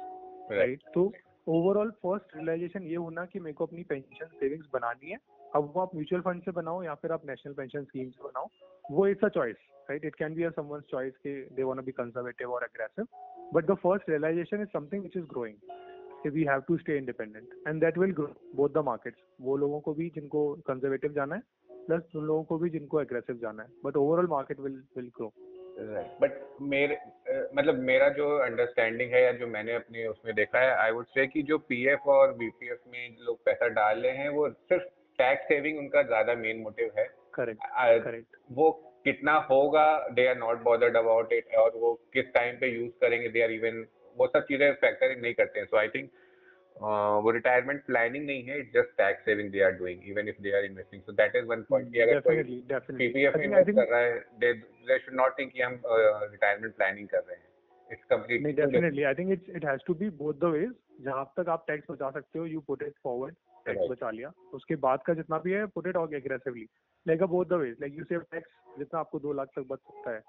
right 0.51 0.59
right 0.59 0.83
तो 0.93 1.11
ओवरऑल 1.47 1.91
फ़र्स्ट 2.03 2.35
रियलाइजेशन 2.35 2.83
ये 2.83 2.95
होना 2.95 3.25
कि 3.25 3.39
मेरे 3.39 3.53
को 3.53 3.65
अपनी 3.65 3.83
पेंशन 3.83 4.25
सेविंग्स 4.39 4.67
बनानी 4.73 5.11
है। 5.11 5.17
अब 5.55 5.71
वो 5.75 5.81
आप 5.81 5.95
म्यूचुअल 5.95 6.21
फंड 6.21 6.41
से 6.43 6.51
बनाओ 6.51 6.83
या 6.83 6.93
फिर 6.95 7.11
आप 7.11 7.25
नेशनल 7.25 7.53
पेंशन 7.53 7.83
स्कीम 7.83 8.09
से 8.09 8.23
बनाओ 8.23 8.47
वो 8.91 9.07
it's 9.07 9.23
a 9.25 9.27
choice 9.29 9.55
right 9.89 10.05
it 10.05 10.15
can 10.15 10.35
be 10.35 10.43
a 10.43 10.49
someone's 10.49 10.83
choice 10.91 11.13
के 11.17 11.33
they 11.55 11.63
want 11.63 11.79
to 11.79 11.85
be 11.85 11.91
conservative 11.93 12.51
और 12.53 12.63
aggressive 12.63 13.07
but 13.53 13.65
the 13.65 13.75
first 13.83 14.09
realisation 14.09 14.61
is 14.61 14.69
something 14.73 15.01
which 15.01 15.17
is 15.17 15.25
growing 15.25 16.31
we 16.33 16.43
have 16.43 16.61
to 16.67 16.77
stay 16.77 16.97
independent 16.97 17.53
and 17.67 17.81
that 17.81 17.97
will 17.97 18.11
grow 18.13 18.33
both 18.55 18.69
the 18.69 18.83
markets 18.85 19.23
वो 19.41 19.55
लोगों 19.57 19.79
को 19.79 19.93
भी 19.93 20.09
जिनको 20.15 20.53
conservative 20.67 21.13
जाना 21.13 21.35
है 21.35 21.41
plus 21.89 22.15
उन 22.15 22.25
लोगों 22.25 22.43
को 22.43 22.57
भी 22.57 22.69
जिनको 22.69 23.01
एग्रेसिव 23.01 23.37
जाना 23.41 23.63
है 23.63 23.69
but 23.85 23.95
overall 23.97 24.27
market 24.29 24.59
will 24.59 24.81
will 24.97 25.11
grow 25.17 25.31
but 26.21 26.39
मेरे 26.71 26.97
मतलब 27.55 27.77
मेरा 27.83 28.07
जो 28.15 28.27
अंडरस्टैंडिंग 28.39 29.11
है 29.11 29.23
या 29.23 29.31
जो 29.33 29.47
मैंने 29.47 29.75
अपने 29.75 30.05
उसमें 30.07 30.33
देखा 30.35 30.59
है 30.59 30.73
आई 30.75 30.91
वुड 30.91 31.05
से 31.07 31.25
कि 31.27 31.43
जो 31.43 31.57
पीएफ 31.69 32.07
और 32.15 32.33
वीपीएफ 32.37 32.81
में 32.87 33.15
लोग 33.19 33.37
पैसा 33.45 33.67
डाल 33.75 33.99
रहे 33.99 34.17
हैं 34.17 34.29
वो 34.29 34.49
सिर्फ़ 34.49 34.83
टैक्स 35.19 35.47
सेविंग 35.47 35.77
उनका 35.79 36.03
ज़्यादा 36.03 36.35
मेन 36.35 36.61
मोटिव 36.61 36.91
है। 36.97 37.07
करेक्ट 37.33 37.61
करेक्ट 38.03 38.37
वो 38.51 38.69
कितना 39.05 39.35
होगा 39.49 39.85
they 40.09 40.27
are 40.27 40.37
not 40.37 40.63
bothered 40.63 40.97
about 40.97 41.33
it 41.33 41.55
और 41.57 41.71
वो 41.75 41.93
किस 42.13 42.33
टाइम 42.33 42.55
पे 42.55 42.71
यूज़ 42.71 42.91
करेंगे 43.01 43.29
दे 43.29 43.43
आर 43.43 43.51
इवन 43.51 43.85
वो 44.17 44.27
सब 44.27 44.45
चीज़ें 44.45 44.71
फैक्टर 44.75 45.15
नहीं 45.17 45.33
करते 45.33 45.59
हैं। 45.59 45.65
सो 45.65 45.77
आई 45.77 45.87
थिंक 45.87 46.09
वो 46.81 47.31
रिटायरमेंट 47.31 47.83
प्लानिंग 47.85 48.25
नहीं 48.25 48.43
है 48.43 48.59
it's 48.59 48.73
just 48.73 48.91
tax 48.97 49.25
saving 49.25 49.51
they 49.51 49.61
are 49.63 49.71
doing 49.79 50.03
even 50.09 50.27
if 50.29 50.41
they 50.41 50.51
are 50.57 50.65
investing 50.65 51.01
so 51.01 51.11
that 51.13 51.35
is 51.35 51.45
one 51.45 51.61
point 51.69 51.91
कि 51.93 51.99
अगर 52.01 52.19
कोई 52.27 52.43
पीपीएफ 52.97 53.35
इन्वेस्ट 53.37 53.71
कर 53.71 53.87
रहा 53.87 53.99
है 53.99 54.19
they 54.39 54.53
they 54.53 54.99
should 54.99 55.15
not 55.15 55.37
think 55.39 55.51
कि 55.53 55.61
हम 55.61 55.81
रिटायरमेंट 55.85 56.75
प्लानिंग 56.75 57.07
कर 57.07 57.23
रहे 57.27 57.35
हैं. 57.35 57.43
इट्स 57.89 58.11
नहीं 58.11 58.53
definitely 58.55 59.03
I 59.03 59.13
think 59.15 59.31
it's 59.31 59.49
it 59.55 59.65
has 59.65 59.81
to 59.87 59.93
be 59.95 60.09
both 60.17 60.33
the 60.41 60.53
ways 60.55 60.73
जहाँ 61.05 61.25
तक 61.37 61.49
आप 61.49 61.63
टैक्स 61.67 61.91
बचा 61.91 62.09
सकते 62.11 62.39
हो 62.39 62.45
you 62.45 62.59
put 62.67 62.83
it 62.83 62.93
forward 63.03 63.35
tax 63.65 63.89
बचा 63.91 64.09
लिया. 64.11 64.31
उसके 64.53 64.75
बाद 64.83 64.99
का 65.05 65.13
जितना 65.13 65.37
भी 65.39 65.51
है 65.51 65.65
पुट 65.75 65.87
इट 65.87 65.97
और 65.97 66.15
aggressively 66.15 66.67
like 67.05 67.23
both 67.31 67.45
the 67.45 67.53
ways 67.61 67.75
like 67.81 67.97
you 67.97 68.03
save 68.03 68.23
tax 68.31 68.49
जितना 68.77 68.99
आपको 68.99 69.19
दो 69.19 69.33
लाख 69.33 69.47
तक 69.55 69.65
बच 69.69 69.79
सकता 69.79 70.11
है. 70.11 70.21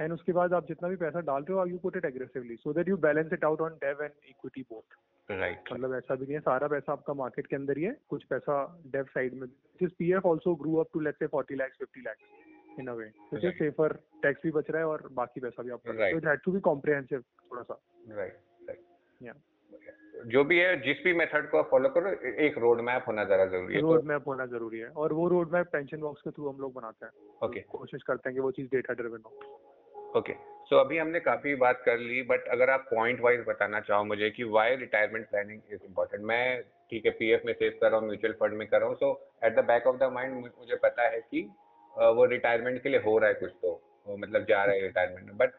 एंड 0.00 0.12
उसके 0.12 0.32
बाद 0.32 0.54
आप 0.54 0.66
जितना 0.68 0.88
भी 0.88 0.96
पैसा 0.96 1.20
डाल 1.32 1.42
रहे 1.42 1.58
हो 1.58 1.66
you 1.66 1.78
put 1.82 1.96
it 1.96 2.04
aggressively 2.04 2.56
so 2.56 2.72
that 2.72 2.88
you 2.88 2.96
balance 3.04 3.32
it 3.32 3.44
out 3.44 3.60
on 3.60 3.76
debt 3.84 4.02
and 4.02 4.12
equity 4.28 4.62
both 4.72 4.96
right 5.30 5.72
मतलब 5.72 5.94
ऐसा 5.94 6.14
भी 6.14 6.24
नहीं 6.24 6.34
है 6.34 6.40
सारा 6.40 6.68
पैसा 6.68 6.92
आपका 6.92 7.14
मार्केट 7.14 7.46
के 7.46 7.56
अंदर 7.56 7.78
ही 7.78 7.84
है 7.84 7.96
कुछ 8.08 8.24
पैसा 8.24 8.82
डेव 8.86 9.04
साइड 9.04 9.34
में। 9.34 9.46
जिस 9.80 9.92
PF 9.92 10.26
also 10.26 10.54
grew 10.54 10.76
up 10.76 10.88
to 10.92 11.00
let's 11.00 11.18
say 11.18 11.26
40 11.26 11.56
lakhs 11.56 11.78
50 11.82 12.02
lakhs 12.06 12.80
इन 12.80 12.86
अ 12.86 12.92
वे 12.92 13.04
तो 13.04 13.50
सेफर 13.50 13.92
टैक्स 14.22 14.40
भी 14.44 14.50
बच 14.50 14.70
रहा 14.70 14.78
है 14.78 14.86
और 14.86 15.08
बाकी 15.12 15.40
पैसा 15.40 15.62
भी 15.62 15.70
आपका 15.70 15.92
right. 15.92 16.12
so 16.14 16.18
it 16.18 16.24
had 16.24 16.38
to 16.46 16.54
be 16.56 17.22
थोड़ा 17.22 17.62
सा। 17.62 17.80
Right 18.10 18.38
right 18.68 18.80
Yeah. 19.22 19.36
जो 20.26 20.44
भी 20.44 20.58
है 20.58 20.80
जिस 20.80 20.96
भी 21.04 21.12
मेथड 21.14 21.50
को 21.50 21.58
आप 21.58 21.68
फॉलो 21.70 21.88
करो 21.88 22.10
एक 22.44 22.58
रोड 22.58 22.80
मैप 22.80 23.04
होना 23.08 23.24
जरा 23.24 23.46
ज़रूरी 23.46 23.74
है। 23.74 23.80
तो 23.80 23.94
रोड 23.94 24.04
मैप 24.04 24.28
होना 24.28 24.46
ज़रूरी 24.46 24.78
है 24.78 24.88
और 24.88 25.12
वो 25.12 25.28
रोड 25.28 25.52
मैप 25.52 25.66
पेंशन 25.66 26.00
बॉक्स 26.00 26.22
के 26.22 26.30
थ्रू 26.30 26.48
हम 26.48 26.60
लोग 26.60 26.72
बनाते 26.74 27.06
हैं। 27.06 27.12
Okay 27.42 27.46
okay. 27.46 27.70
कोशिश 27.70 28.02
करते 28.02 28.28
हैं 28.28 28.34
कि 28.34 28.40
वो 28.40 28.50
चीज़ 28.50 28.66
डेटा 28.66 28.94
ड्रिवन 28.94 29.18
हो। 29.26 29.30
ओके 30.14 30.32
सो 30.68 30.76
अभी 30.76 30.98
हमने 30.98 31.20
काफ़ी 31.20 31.54
बात 31.56 31.82
कर 31.84 31.98
ली 31.98 32.22
बट 32.22 32.46
अगर 32.52 32.70
आप 32.70 32.86
पॉइंट 32.90 33.20
वाइज 33.20 33.40
बताना 33.48 33.80
चाहो 33.80 34.04
मुझे 34.04 34.30
कि 34.30 34.44
why 34.56 34.76
retirement 34.76 35.28
planning 35.30 35.60
is 35.72 35.80
important 35.84 36.24
मैं 36.24 36.62
ठीक 36.90 37.06
है 37.06 37.12
पीएफ 37.18 37.42
में 37.46 37.52
सेव 37.52 37.78
कर 37.80 37.90
रहा 37.90 38.00
हूँ 38.00 38.06
म्यूचुअल 38.06 38.32
फंड 38.40 38.54
में 38.58 38.66
कर 38.68 38.80
रहा 38.80 38.88
हूँ 38.88 38.96
so 38.96 39.10
at 39.44 39.56
the 39.56 39.64
back 39.64 39.86
of 39.86 39.96
the 39.96 40.10
mind 40.12 40.34
मुझे 40.36 40.76
पता 40.84 41.08
है 41.08 41.20
कि 41.20 41.42
वो 42.14 42.24
रिटायरमेंट 42.26 42.82
के 42.82 42.88
लिए 42.88 43.00
हो 43.00 43.18
रहा 43.18 43.28
है 43.28 43.34
कुछ 43.34 43.52
तो 43.62 44.16
मतलब 44.18 44.46
जा 44.48 44.64
रहा 44.64 44.74
है 44.74 44.80
रिटायरमेंट 44.82 45.26
में 45.26 45.36
बट 45.36 45.52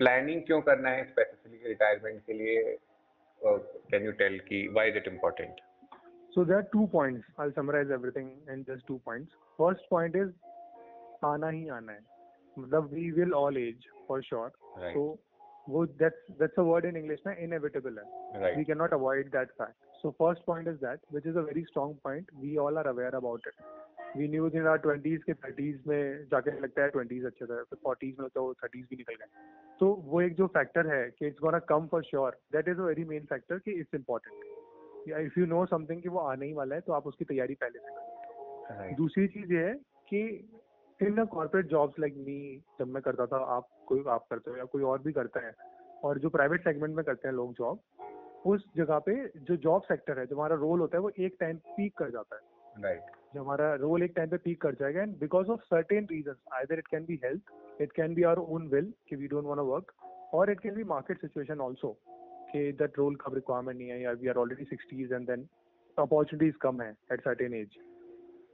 प्लानिंग 0.00 0.42
क्यों 0.42 0.60
करना 0.60 0.90
है 0.90 1.04
स्पेसिफिकली 1.04 1.68
रिटायरमेंट 1.68 2.22
के 2.26 2.32
लिए 2.32 2.62
कैन 3.40 4.04
यू 4.04 4.12
टेल 4.22 4.38
कि 4.48 4.66
why 4.68 4.88
is 4.88 4.96
it 4.96 5.08
important 5.08 5.60
So, 6.34 6.42
there 6.44 6.58
are 6.58 6.66
two 6.72 6.84
points. 6.86 7.24
I'll 7.38 7.50
summarize 7.54 7.90
everything 7.90 8.28
in 8.48 8.60
just 8.64 8.86
two 8.86 8.94
points. 9.06 9.34
First 9.58 9.82
point 9.90 10.14
is, 10.16 10.30
आना 11.24 11.48
ही 11.48 11.68
आना 11.68 11.92
है 11.92 12.11
मतलब 12.58 12.88
we 12.94 13.10
will 13.10 13.32
all 13.34 13.56
age 13.58 13.86
for 14.08 14.22
sure 14.22 14.50
so 14.92 15.04
वो 15.68 15.84
that's 15.86 16.30
that's 16.38 16.58
a 16.58 16.62
word 16.62 16.84
in 16.84 16.96
English 16.96 17.22
ना 17.26 17.32
inevitable 17.40 17.98
है. 17.98 18.04
We 18.56 18.64
can 18.64 18.78
not 18.78 18.92
avoid 18.92 19.28
that 19.32 19.50
fact 19.58 20.00
so 20.02 20.10
first 20.18 20.44
point 20.46 20.68
is 20.68 20.76
that 20.76 21.00
which 21.12 21.26
is 21.26 21.36
a 21.38 21.42
very 21.42 21.62
strong 21.64 21.94
point 22.04 22.30
we 22.40 22.56
all 22.66 22.78
are 22.78 22.86
aware 22.86 23.14
about 23.14 23.46
it 23.48 24.16
we 24.16 24.28
news 24.28 24.56
in 24.56 24.66
our 24.66 24.78
twenties 24.78 25.22
के 25.24 25.34
thirties 25.34 25.82
में 25.86 26.24
जाके 26.30 26.58
लगता 26.60 26.82
है 26.82 26.88
twenties 26.90 27.24
अच्छे 27.26 27.44
से 27.44 27.62
फिर 27.62 27.78
forties 27.82 28.16
में 28.20 28.28
तो 28.34 28.42
होता 28.46 28.66
है 28.66 28.80
भी 28.82 28.96
निकल 28.96 29.14
गए. 29.14 29.26
तो 29.80 29.92
वो 30.06 30.20
एक 30.20 30.34
जो 30.36 30.46
फैक्टर 30.56 30.86
है 30.86 31.04
कि 31.10 31.26
it's 31.26 31.38
gonna 31.42 31.58
come 31.70 31.86
for 31.86 32.02
sure 32.04 32.38
that 32.52 32.68
is 32.68 32.78
a 32.78 32.84
very 32.84 33.04
main 33.04 33.24
factor 33.30 33.58
कि 33.58 33.72
it's 33.80 33.94
important 33.94 35.20
if 35.20 35.38
you 35.40 35.46
know 35.46 35.64
something 35.66 36.02
कि 36.02 36.08
वो 36.08 36.18
आने 36.20 36.46
ही 36.46 36.52
वाला 36.52 36.74
है 36.74 36.80
तो 36.80 36.92
आप 36.92 37.06
उसकी 37.06 37.24
तैयारी 37.24 37.54
पहले 37.62 37.78
से 37.78 37.94
करें 37.94 38.94
दूसरी 38.96 39.26
चीज़ 39.28 39.52
ये 39.52 39.64
है 39.64 39.74
कि 40.08 40.22
in 41.02 41.24
corporate 41.24 41.66
jobs 41.66 41.98
like 42.00 42.14
me 42.26 42.38
जब 42.80 42.88
मैं 42.88 43.02
करता 43.02 43.26
था 43.26 43.36
आप 43.54 43.68
कोई 43.86 44.02
आप 44.08 44.26
करते 44.30 44.50
हो 44.50 44.56
या 44.56 44.64
कोई 44.72 44.82
और 44.82 45.02
भी 45.02 45.12
करता 45.12 45.46
है 45.46 45.52
और 46.04 46.18
जो 46.18 46.28
प्राइवेट 46.28 46.64
सेगमेंट 46.64 46.94
में 46.96 47.04
करते 47.04 47.28
हैं 47.28 47.34
लोग 47.34 47.52
जॉब 47.54 47.80
उस 48.46 48.64
जगह 48.76 48.98
पे 48.98 49.14
जो 49.38 49.56
जॉब 49.56 49.82
सेक्टर 49.82 50.18
है 50.18 50.26
जो 50.26 50.36
हमारा 50.36 50.56
रोल 50.56 50.80
होता 50.80 50.96
है 50.96 51.02
वो 51.02 51.10
एक 51.18 51.36
टाइम 51.40 51.56
पीक 51.76 51.96
कर 51.98 52.10
जाता 52.10 52.36
है। 52.36 52.82
राइट 52.82 53.10
जो 53.34 53.42
हमारा 53.42 53.74
रोल 53.74 54.02
एक 54.02 54.12
टाइम 54.16 54.30
पे 54.30 54.36
पीक 54.36 54.60
कर 54.62 54.74
जाएगा 54.80 55.02
and 55.02 55.18
because 55.18 55.48
of 55.48 55.60
certain 55.64 56.06
reason 56.10 56.36
either 56.54 56.78
it 56.78 56.86
can 56.86 57.04
be 57.04 57.18
health 57.24 57.82
it 57.82 57.92
can 57.92 58.14
be 58.14 58.22
our 58.22 58.38
own 58.54 58.68
will 58.68 58.92
कि 59.08 59.16
we 59.16 59.26
don't 59.26 59.44
want 59.44 59.58
to 59.58 59.64
work 59.64 59.92
और 60.34 60.50
it 60.50 60.60
can 60.60 60.74
be 60.74 60.84
market 60.84 61.20
situation 61.20 61.60
also 61.60 61.92
कि 62.52 62.70
that 62.78 62.98
role 62.98 63.16
का 63.16 63.32
requirement 63.34 63.78
नहीं 63.78 63.88
है 63.88 64.00
या 64.02 64.12
we 64.22 64.28
are 64.28 64.36
already 64.36 64.64
sixties 64.64 65.12
and 65.12 65.26
then 65.26 65.46
opportunities 65.98 66.56
कम 66.60 66.80
है 66.82 66.90
at 67.12 67.20
certain 67.20 67.54
age 67.54 67.78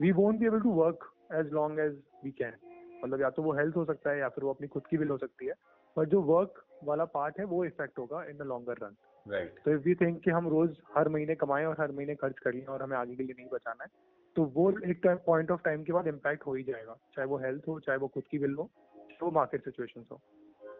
we 0.02 0.12
won't 0.12 0.38
be 0.40 0.46
able 0.46 0.60
to 0.60 0.72
work 0.72 1.10
as 1.30 1.52
long 1.52 1.80
as 1.80 1.98
we 2.24 2.30
can 2.38 2.52
मतलब 3.04 3.20
या 3.20 3.30
तो 3.30 3.42
वो 3.42 3.52
हेल्थ 3.52 3.76
हो 3.76 3.84
सकता 3.84 4.10
है 4.10 4.18
या 4.18 4.28
फिर 4.28 4.44
वो 4.44 4.52
अपनी 4.52 4.68
खुद 4.68 4.86
की 4.86 4.96
विल 4.96 5.08
हो 5.08 5.18
सकती 5.18 5.46
है। 5.46 5.54
बट 5.96 6.08
जो 6.08 6.20
वर्क 6.22 6.62
वाला 6.84 7.04
पार्ट 7.04 7.38
है 7.38 7.44
वो 7.44 7.64
इफ़ेक्ट 7.64 7.98
होगा 7.98 8.24
in 8.24 8.36
the 8.36 8.42
longer 8.42 8.78
run 8.82 8.96
right 9.26 9.58
तो 9.64 9.70
इफ़ 9.70 9.80
वी 9.80 9.94
थिंक 9.94 10.20
कि 10.24 10.30
हम 10.30 10.48
रोज 10.48 10.76
हर 10.96 11.08
महीने 11.08 11.34
कमाएँ 11.34 11.64
और 11.66 11.76
हर 11.80 11.92
महीने 11.92 12.14
खर्च 12.14 12.38
कर 12.38 12.54
लें 12.54 12.64
और 12.66 12.82
हमें 12.82 12.96
आगे 12.96 13.16
के 13.16 13.22
लिए 13.22 13.34
नहीं 13.38 13.48
बचाना 13.52 13.84
है 13.84 13.90
तो 14.36 14.44
वो 14.54 14.70
एक 14.90 15.06
पॉइंट 15.26 15.50
ऑफ़ 15.50 15.62
टाइम 15.64 15.82
के 15.84 15.92
बाद 15.92 16.06
इम्पैक्ट 16.06 16.46
हो 16.46 16.54
ही 16.54 16.62
जाएगा। 16.62 16.96
चाहे 17.14 17.26
वो 17.28 17.38
हेल्थ 17.38 17.68
हो 17.68 17.78
चाहे 17.80 17.98
वो 17.98 18.08
खुद 18.08 18.24
की 18.30 18.38
विल 18.38 18.54
हो 18.54 18.70
चाहे 18.94 19.24
वो 19.24 19.30
मार्केट 19.30 19.64
सिचुएशन 19.64 20.04
हो। 20.12 20.20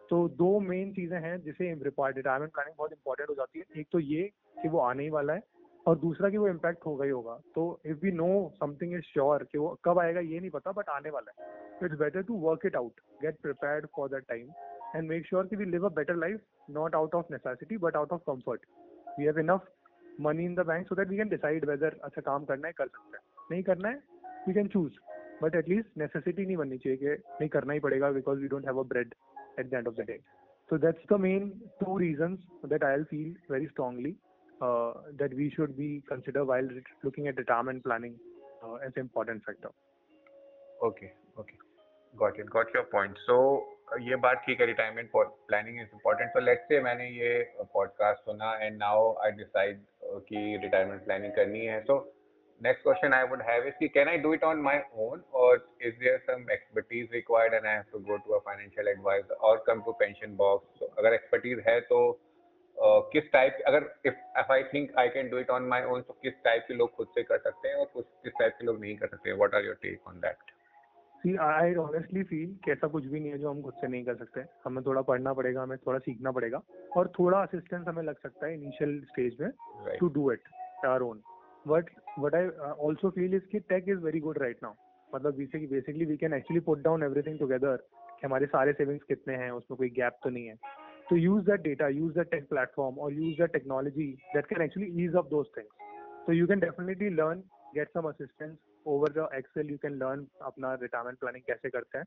तो 0.09 0.27
दो 0.29 0.59
मेन 0.59 0.91
चीज़ें 0.93 1.19
हैं 1.19 1.41
जिसे 1.41 1.73
रिटायरमेंट 1.83 2.51
प्लानिंग 2.53 2.75
बहुत 2.77 2.91
इंपॉर्टेंट 2.91 3.29
हो 3.29 3.35
जाती 3.35 3.59
है। 3.59 3.81
एक 3.81 3.87
तो 3.91 3.99
ये 3.99 4.21
कि 4.61 4.69
वो 4.69 4.79
आने 4.79 5.03
ही 5.03 5.09
वाला 5.09 5.33
है 5.33 5.43
और 5.87 5.97
दूसरा 5.99 6.29
कि 6.29 6.37
वो 6.37 6.47
इम्पैक्ट 6.47 6.85
होगा 6.85 7.05
ही 7.05 7.11
होगा। 7.11 7.37
तो 7.55 7.63
if 7.85 7.97
we 8.03 8.11
know 8.11 8.27
something 8.55 8.93
is 8.95 9.01
sure 9.03 9.43
कि 9.51 9.57
वो 9.57 9.77
कब 9.85 9.99
आएगा 9.99 10.19
ये 10.19 10.39
नहीं 10.39 10.49
पता 10.51 10.71
बट 10.71 10.89
आने 10.89 11.09
वाला 11.09 11.31
है। 11.31 11.85
It's 11.85 11.99
better 11.99 12.23
to 12.23 12.35
work 12.47 12.65
it 12.65 12.75
out 12.75 12.99
get 13.21 13.39
prepared 13.41 13.87
for 13.95 14.09
that 14.09 14.23
time 14.29 14.49
and 14.95 15.09
make 15.09 15.25
sure 15.27 15.47
कि 15.47 15.55
we 15.55 15.65
live 15.65 15.85
a 15.85 15.93
better 15.95 16.15
life 16.15 16.41
not 16.77 16.95
out 16.95 17.15
of 17.15 17.25
necessity 17.31 17.77
but 17.77 17.95
out 17.95 18.11
of 18.11 18.21
comfort 18.27 18.65
we 19.19 19.25
have 19.25 19.39
enough 19.39 19.67
money 20.21 20.45
in 20.45 20.55
the 20.55 20.65
bank 20.67 20.87
so 20.87 20.95
that 20.95 21.07
we 21.09 21.17
can 21.17 21.29
decide 21.29 21.65
whether 21.65 21.99
अच्छा 22.03 22.21
काम 22.21 22.45
करना 22.45 22.67
है 22.67 22.73
कर 22.77 22.87
सकते 22.87 23.17
हैं। 23.17 23.23
नहीं 23.51 23.63
करना 23.63 23.89
है 23.89 24.01
we 24.47 24.53
can 24.53 24.67
choose 24.67 24.93
but 25.43 25.55
at least 25.55 25.97
necessity 25.97 26.45
नहीं 26.45 26.57
बननी 26.57 26.77
चाहिए 26.77 26.97
कि 26.97 27.07
नहीं 27.07 27.49
करना 27.49 27.73
ही 27.73 27.79
पड़ेगा 27.79 28.11
because 28.11 28.39
we 28.39 28.47
don't 28.47 28.65
have 28.65 28.79
a 28.79 28.87
bread 28.87 29.13
at 29.59 29.69
the 29.69 29.77
end 29.77 29.87
of 29.87 29.95
the 29.95 30.03
day. 30.03 30.19
So 30.69 30.77
that's 30.77 31.05
the 31.07 31.17
main 31.17 31.47
two 31.79 31.95
reasons 31.97 32.39
that 32.63 32.83
I'll 32.83 33.05
feel 33.05 33.33
very 33.49 33.67
strongly. 33.71 34.11
uh, 34.11 34.28
that 34.61 35.33
we 35.33 35.49
should 35.49 35.75
be 35.77 36.01
consider 36.07 36.43
while 36.45 36.63
ret- 36.63 36.93
looking 37.03 37.27
at 37.27 37.37
retirement 37.37 37.83
planning 37.83 38.15
uh, 38.63 38.75
as 38.75 38.91
an 38.95 39.01
important 39.01 39.43
factor. 39.45 39.71
Okay 40.87 41.07
okay 41.39 41.55
got 42.13 42.39
it 42.39 42.49
got 42.49 42.75
your 42.75 42.83
point 42.91 43.17
so 43.19 43.35
ये 44.01 44.15
बात 44.25 44.41
ठीक 44.45 44.59
है 44.61 44.65
retirement 44.65 45.09
planning 45.15 45.79
is 45.81 45.89
important 45.93 46.29
so 46.31 46.39
let's 46.39 46.63
say 46.67 46.79
मैंने 46.83 47.07
ये 47.09 47.31
podcast 47.73 48.21
सुना 48.25 48.53
and 48.61 48.77
now 48.77 49.13
I 49.23 49.31
decide 49.39 49.81
कि 50.29 50.45
retirement 50.63 51.03
planning 51.05 51.33
करनी 51.41 51.65
है 51.65 51.81
so 51.89 51.97
next 52.61 52.83
question 52.85 53.13
I 53.17 53.19
would 53.31 53.41
have 53.47 53.67
is 53.67 53.75
कि 53.79 53.87
can 53.91 54.09
I 54.13 54.15
do 54.23 54.31
it 54.37 54.41
on 54.45 54.61
my 54.63 54.77
own 55.03 55.21
or 55.41 55.51
is 55.89 55.93
there 55.99 56.15
some 56.29 56.41
expertise 56.55 57.13
required 57.17 57.53
and 57.59 57.67
I 57.73 57.75
have 57.75 57.91
to 57.93 58.01
go 58.09 58.17
to 58.25 58.33
a 58.37 58.39
financial 58.47 58.89
advisor 58.93 59.37
or 59.49 59.53
come 59.69 59.83
to 59.85 59.93
pension 60.01 60.33
box 60.41 60.81
so 60.81 60.89
अगर 61.03 61.15
expertise 61.19 61.61
है 61.67 61.79
तो 61.91 61.99
uh, 62.09 62.28
किस 62.81 63.31
type 63.31 63.57
अगर 63.67 63.79
तो 66.01 66.13
किस 66.23 66.33
type 66.43 66.65
के 66.67 66.73
लोग 66.73 66.95
खुद 66.95 67.07
से 67.07 67.23
कर 67.23 67.37
सकते 67.37 67.69
हैं 67.69 67.75
और 67.75 67.85
किस 67.95 68.33
टाइप 68.39 68.53
के 68.59 68.65
लोग 68.65 68.79
नहीं 68.81 68.95
कर 68.97 69.07
सकते 69.07 69.33
what 69.33 69.55
are 69.55 69.65
your 69.65 69.75
take 69.81 70.07
on 70.07 70.19
that 70.19 70.51
see 71.23 71.35
I 71.35 71.75
honestly 71.75 72.23
feel 72.23 72.55
कि 72.65 72.71
ऐसा 72.71 72.87
कुछ 72.87 73.05
भी 73.05 73.19
नहीं 73.19 73.31
है 73.31 73.37
जो 73.37 73.49
हम 73.49 73.61
खुद 73.61 73.73
से 73.81 73.87
नहीं 73.87 74.03
कर 74.05 74.15
सकते। 74.15 74.43
हमें 74.65 74.83
थोड़ा 74.85 75.01
पढ़ना 75.01 75.33
पड़ेगा 75.33 75.63
हमें 75.63 75.77
थोड़ा 75.77 75.99
सीखना 75.99 76.31
पड़ेगा 76.31 76.61
और 76.97 77.07
थोड़ा 77.19 77.41
असिस्टेंस 77.41 77.87
हमें 77.87 78.03
लग 78.03 78.19
सकता 78.19 78.47
है 78.47 78.53
इनिशियल 78.53 78.99
स्टेज 79.01 79.37
में 79.41 79.51
to 79.99 80.09
do 80.09 80.31
it 80.31 80.43
our 80.85 81.01
own 81.01 81.21
but 81.67 81.89
what 82.19 82.35
I 82.35 82.47
also 82.87 83.09
feel 83.09 83.33
is 83.33 83.45
कि 83.51 83.59
tech 83.59 83.89
is 83.89 83.97
very 83.97 84.19
good 84.19 84.37
right 84.37 84.57
now 84.63 84.73
मतलब 85.15 85.35
basically 85.35 86.05
we 86.05 86.17
can 86.17 86.33
actually 86.33 86.59
put 86.59 86.83
down 86.83 87.03
everything 87.03 87.39
together 87.39 87.75
कि 87.75 88.25
हमारे 88.25 88.45
सारे 88.45 88.73
सेविंग्स 88.73 89.03
कितने 89.03 89.35
हैं 89.35 89.51
उसमें 89.51 89.77
कोई 89.77 89.89
गैप 89.89 90.17
तो 90.23 90.29
नहीं 90.29 90.47
है। 90.47 90.55
So 91.09 91.15
use 91.15 91.45
that 91.45 91.63
data, 91.63 91.89
use 91.89 92.13
that 92.15 92.31
tech 92.31 92.49
platform 92.49 92.97
or 92.97 93.11
use 93.11 93.37
that 93.39 93.51
technology 93.51 94.17
that 94.33 94.47
can 94.47 94.61
actually 94.61 94.91
ease 94.95 95.15
up 95.15 95.29
those 95.29 95.47
things. 95.55 95.69
So 96.25 96.31
you 96.31 96.45
can 96.45 96.59
definitely 96.59 97.09
learn, 97.09 97.43
get 97.73 97.87
some 97.93 98.05
assistance 98.05 98.57
over 98.85 99.07
the 99.09 99.27
Excel. 99.33 99.65
You 99.65 99.79
can 99.79 99.97
learn 99.97 100.27
अपना 100.49 100.77
retirement 100.81 101.19
planning 101.19 101.45
कैसे 101.49 101.69
करते 101.69 101.97
हैं. 101.97 102.05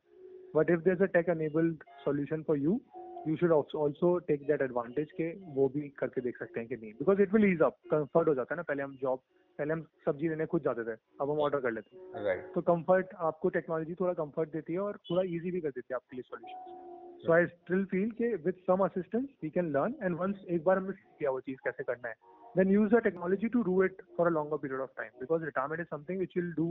But 0.53 0.69
if 0.69 0.83
there's 0.85 1.01
a 1.01 1.07
tech 1.07 1.27
enabled 1.27 1.83
solution 2.03 2.45
for 2.45 2.55
you, 2.55 2.79
you 3.27 3.35
should 3.37 3.51
also 3.51 3.81
also 3.85 4.13
take 4.29 4.47
that 4.47 4.63
advantage 4.67 5.11
के 5.19 5.29
वो 5.57 5.67
भी 5.75 5.87
करके 5.99 6.21
देख 6.21 6.37
सकते 6.37 6.59
हैं 6.59 6.69
कि 6.69 6.75
नहीं 6.77 6.93
because 7.01 7.25
it 7.25 7.35
will 7.35 7.47
ease 7.49 7.65
up 7.67 7.77
comfort 7.93 8.27
हो 8.27 8.35
जाता 8.35 8.53
है 8.53 8.57
ना 8.57 8.63
पहले 8.71 8.83
हम 8.83 8.97
जॉब 9.01 9.19
पहले 9.59 9.73
हम 9.73 9.85
सब्ज़ी 10.05 10.29
लेने 10.29 10.45
खुद 10.55 10.63
जाते 10.69 10.83
थे 10.91 10.95
अब 11.21 11.31
हम 11.31 11.39
ऑर्डर 11.47 11.59
कर 11.67 11.71
लेते 11.71 11.97
हैं 11.97 12.25
right 12.29 12.53
तो 12.55 12.61
कंफर्ट 12.71 13.13
आपको 13.31 13.49
टेक्नोलॉजी 13.59 13.95
थोड़ा 14.01 14.13
कंफर्ट 14.23 14.51
देती 14.53 14.73
है 14.73 14.79
और 14.87 14.99
थोड़ा 15.11 15.23
इजी 15.35 15.51
भी 15.51 15.61
कर 15.61 15.77
देती 15.77 15.93
है 15.93 15.95
आपके 15.95 16.15
लिए 16.15 16.29
solution 16.31 16.82
so 17.23 17.33
I 17.33 17.45
still 17.47 17.83
feel 17.91 18.09
के 18.11 18.33
with 18.45 18.55
some 18.67 18.83
assistance 18.85 19.27
we 19.43 19.49
can 19.49 19.71
learn 19.71 19.93
and 20.03 20.15
once 20.19 20.43
एक 20.49 20.63
बार 20.63 20.77
हमने 20.77 20.91
सीख 20.91 21.21
लिया 21.21 21.31
वो 21.31 21.39
चीज़ 21.41 21.59
कैसे 21.63 21.83
करना 21.83 22.09
है। 22.09 22.15
Then 22.57 22.73
use 22.73 22.95
the 22.95 22.99
technology 23.03 23.47
to 23.49 23.61
do 23.63 23.83
it 23.83 24.01
for 24.17 24.27
a 24.27 24.31
longer 24.31 24.57
period 24.57 24.81
of 24.81 24.91
time 24.97 25.19
because 25.19 25.43
retirement 25.45 25.81
is 25.81 25.87
something 25.87 26.19
which 26.19 26.37
will 26.37 26.51
do 26.53 26.67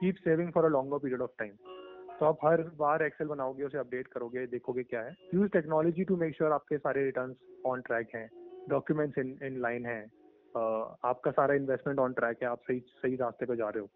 keep 0.00 0.16
saving 0.24 0.52
for 0.52 0.64
a 0.64 0.68
longer 0.68 0.98
period 0.98 1.22
of 1.22 1.30
time 1.38 1.52
तो 2.18 2.26
आप 2.26 2.38
हर 2.44 2.60
बार 2.76 3.02
एक्सेल 3.02 3.26
बनाओगे, 3.28 3.62
उसे 3.64 3.78
अपडेट 3.78 4.06
करोगे, 4.08 4.46
देखोगे 4.46 4.82
क्या 4.82 5.00
है। 5.00 5.14
Use 5.34 5.48
technology 5.52 6.04
to 6.04 6.16
make 6.16 6.36
sure 6.36 6.52
आपके 6.52 6.78
सारे 6.78 7.04
रिटर्न 7.04 7.34
ऑन 7.66 7.80
ट्रैक 7.80 8.14
हैं। 8.14 8.28
डॉक्यूमेंट्स 8.68 9.18
इन 9.18 9.36
इन 9.42 9.60
लाइन 9.62 9.86
है। 9.86 10.00
आपका 10.54 11.30
सारा 11.30 11.54
इन्वेस्टमेंट 11.54 11.98
ऑन 12.00 12.12
ट्रैक 12.12 12.42
है। 12.42 12.48
आप 12.48 12.60
सही 12.68 12.78
सही 13.02 13.16
रास्ते 13.16 13.46
पे 13.46 13.56
जा 13.56 13.68
रहे 13.68 13.80
हो। 13.80 13.86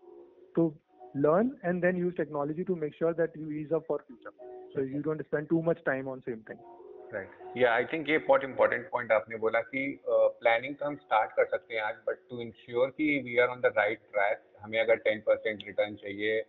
तो 0.57 0.69
learn 1.17 1.51
and 1.65 1.81
then 1.83 1.97
use 1.97 2.15
technology 2.17 2.65
to 2.65 2.75
make 2.77 2.95
sure 2.95 3.13
that 3.15 3.37
you 3.37 3.51
ease 3.61 3.73
up 3.73 3.85
for 3.89 4.05
future 4.07 4.31
so 4.75 4.85
you 4.85 5.01
don't 5.03 5.23
spend 5.23 5.49
too 5.49 5.63
much 5.63 5.83
time 5.87 6.09
on 6.09 6.21
same 6.21 6.43
thing 6.51 6.59
right 7.15 7.57
या 7.57 7.73
आई 7.75 7.85
थिंक 7.93 8.09
ये 8.09 8.19
बहुत 8.19 8.45
इंपॉर्टेंट 8.45 8.89
पॉइंट 8.91 9.13
आपने 9.13 9.37
बोला 9.37 9.61
कि 9.65 9.83
प्लानिंग 10.07 10.75
तो 10.75 10.87
हम 10.87 10.97
स्टार्ट 10.97 11.33
कर 11.37 11.45
सकते 11.47 11.75
हैं 11.75 11.83
आज 11.83 11.95
बट 12.09 12.19
टू 12.31 12.41
इंश्योर 12.41 12.91
कि 12.99 13.19
we 13.25 13.37
are 13.39 13.49
on 13.49 13.61
the 13.61 13.73
right 13.77 13.99
track 14.13 14.43
हमें 14.63 14.81
अगर 14.81 14.97
टेन 15.07 15.21
परसेंट 15.27 15.63
रिटर्न 15.67 15.95
चाहिए 15.97 16.41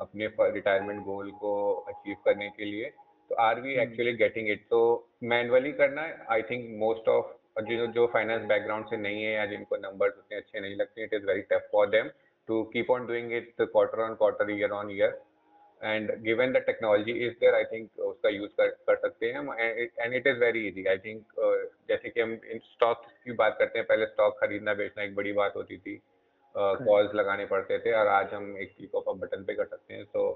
अपने 0.00 0.26
रिटायरमेंट 0.40 1.02
गोल 1.04 1.30
को 1.40 1.54
अचीव 1.88 2.16
करने 2.24 2.48
के 2.50 2.64
लिए 2.64 2.90
तो 3.30 3.34
are 3.40 3.60
we 3.60 3.74
actually 3.80 4.12
getting 4.16 4.48
it 4.50 4.64
तो 4.70 4.80
मैनुअली 5.24 5.72
करना 5.72 6.08
आई 6.30 6.42
थिंक 6.50 6.68
मोस्ट 6.78 7.08
ऑफ़ 7.08 7.36
जो 7.68 7.86
जो 7.88 8.06
फाइनेंस 8.06 8.42
बैकग्राउंड 8.48 8.86
से 8.86 8.96
नहीं 8.96 9.22
है 9.22 9.32
या 9.32 9.44
जिनको 9.46 9.76
नंबर्स 9.76 10.18
उतने 10.18 10.36
अच्छे 10.36 10.60
नहीं 10.60 10.76
लगते 10.76 11.04
it 11.04 11.14
is 11.14 11.24
very 11.26 11.40
tough 11.50 11.68
for 11.72 11.88
them 11.90 12.10
to 12.48 12.62
keep 12.74 12.90
on 12.90 13.06
doing 13.06 13.32
it 13.32 13.54
quarter 13.60 14.02
on 14.02 14.14
quarter 14.14 14.50
year 14.50 14.70
on 14.72 14.90
year 14.90 15.18
and 15.80 16.10
given 16.22 16.52
the 16.52 16.62
technology 16.66 17.12
is 17.26 17.32
there 17.40 17.54
I 17.54 17.64
think 17.72 17.98
उसका 18.00 18.28
यूज़ 18.28 18.50
कर 18.60 18.68
कर 18.86 18.96
सकते 18.96 19.26
हैं 19.26 19.34
हम। 19.34 19.52
And 19.58 20.14
it 20.14 20.26
is 20.26 20.38
very 20.38 20.66
easy 20.68 20.84
I 20.90 20.98
think 20.98 21.34
जैसे 21.88 22.10
कि 22.10 22.20
हम 22.20 22.32
in 22.52 22.58
stock 22.64 23.04
की 23.24 23.32
बात 23.40 23.56
करते 23.58 23.78
हैं 23.78 23.86
पहले 23.88 24.06
स्टॉक 24.06 24.38
खरीदना 24.40 24.74
बेचना 24.74 25.02
एक 25.04 25.14
बड़ी 25.14 25.32
बात 25.32 25.56
होती 25.56 25.78
थी। 25.78 26.00
कॉल्स 26.54 27.10
uh, 27.10 27.14
लगाने 27.16 27.44
पड़ते 27.46 27.78
थे 27.78 27.92
और 27.92 28.06
आज 28.08 28.32
हम 28.34 28.56
एक 28.58 28.74
क्लिक 28.76 28.94
ऑफ़ 28.94 29.16
बटन 29.18 29.44
पे 29.44 29.54
कर 29.54 29.64
सकते 29.66 29.94
हैं। 29.94 30.04
सो 30.04 30.30